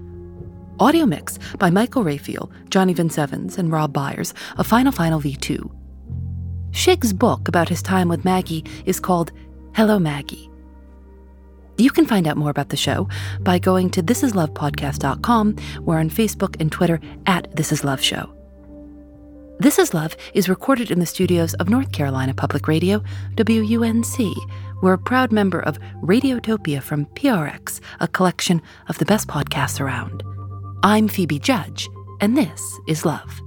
Audio 0.80 1.04
mix 1.04 1.38
by 1.58 1.68
Michael 1.68 2.04
Raphael, 2.04 2.50
Johnny 2.70 2.94
Vince 2.94 3.18
Evans, 3.18 3.58
and 3.58 3.70
Rob 3.70 3.92
Byers 3.92 4.32
of 4.56 4.66
Final 4.66 4.92
Final 4.92 5.20
V2. 5.20 5.81
Shig's 6.72 7.12
book 7.12 7.48
about 7.48 7.68
his 7.68 7.82
time 7.82 8.08
with 8.08 8.24
Maggie 8.24 8.64
is 8.86 8.98
called 8.98 9.30
Hello 9.74 9.98
Maggie. 9.98 10.50
You 11.78 11.90
can 11.90 12.06
find 12.06 12.26
out 12.26 12.36
more 12.36 12.50
about 12.50 12.68
the 12.68 12.76
show 12.76 13.08
by 13.40 13.58
going 13.58 13.90
to 13.90 14.02
thisislovepodcast.com. 14.02 15.56
We're 15.80 15.98
on 15.98 16.10
Facebook 16.10 16.60
and 16.60 16.70
Twitter 16.70 17.00
at 17.26 17.54
This 17.56 17.72
Is 17.72 17.84
Love 17.84 18.00
Show. 18.00 18.32
This 19.58 19.78
Is 19.78 19.94
Love 19.94 20.16
is 20.34 20.48
recorded 20.48 20.90
in 20.90 20.98
the 20.98 21.06
studios 21.06 21.54
of 21.54 21.68
North 21.68 21.92
Carolina 21.92 22.34
Public 22.34 22.66
Radio, 22.66 23.02
WUNC. 23.36 24.34
We're 24.82 24.94
a 24.94 24.98
proud 24.98 25.30
member 25.30 25.60
of 25.60 25.78
Radiotopia 26.02 26.82
from 26.82 27.06
PRX, 27.06 27.80
a 28.00 28.08
collection 28.08 28.60
of 28.88 28.98
the 28.98 29.04
best 29.04 29.28
podcasts 29.28 29.80
around. 29.80 30.22
I'm 30.82 31.06
Phoebe 31.06 31.38
Judge, 31.38 31.88
and 32.20 32.36
this 32.36 32.80
is 32.88 33.04
Love. 33.04 33.40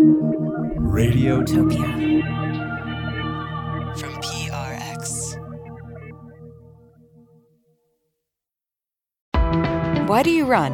Radiotopia 0.00 1.84
from 3.98 4.14
PRX. 4.22 5.36
Why 10.08 10.22
do 10.22 10.30
you 10.30 10.46
run? 10.46 10.72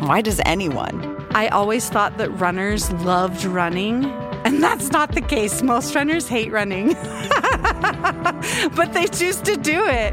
Why 0.00 0.20
does 0.20 0.40
anyone? 0.44 1.24
I 1.30 1.46
always 1.48 1.88
thought 1.88 2.18
that 2.18 2.30
runners 2.40 2.90
loved 2.92 3.44
running, 3.44 4.06
and 4.44 4.60
that's 4.60 4.90
not 4.90 5.12
the 5.12 5.20
case. 5.20 5.62
Most 5.62 5.94
runners 5.94 6.26
hate 6.26 6.50
running, 6.50 6.94
but 8.74 8.92
they 8.92 9.06
choose 9.06 9.40
to 9.42 9.56
do 9.56 9.86
it. 9.86 10.12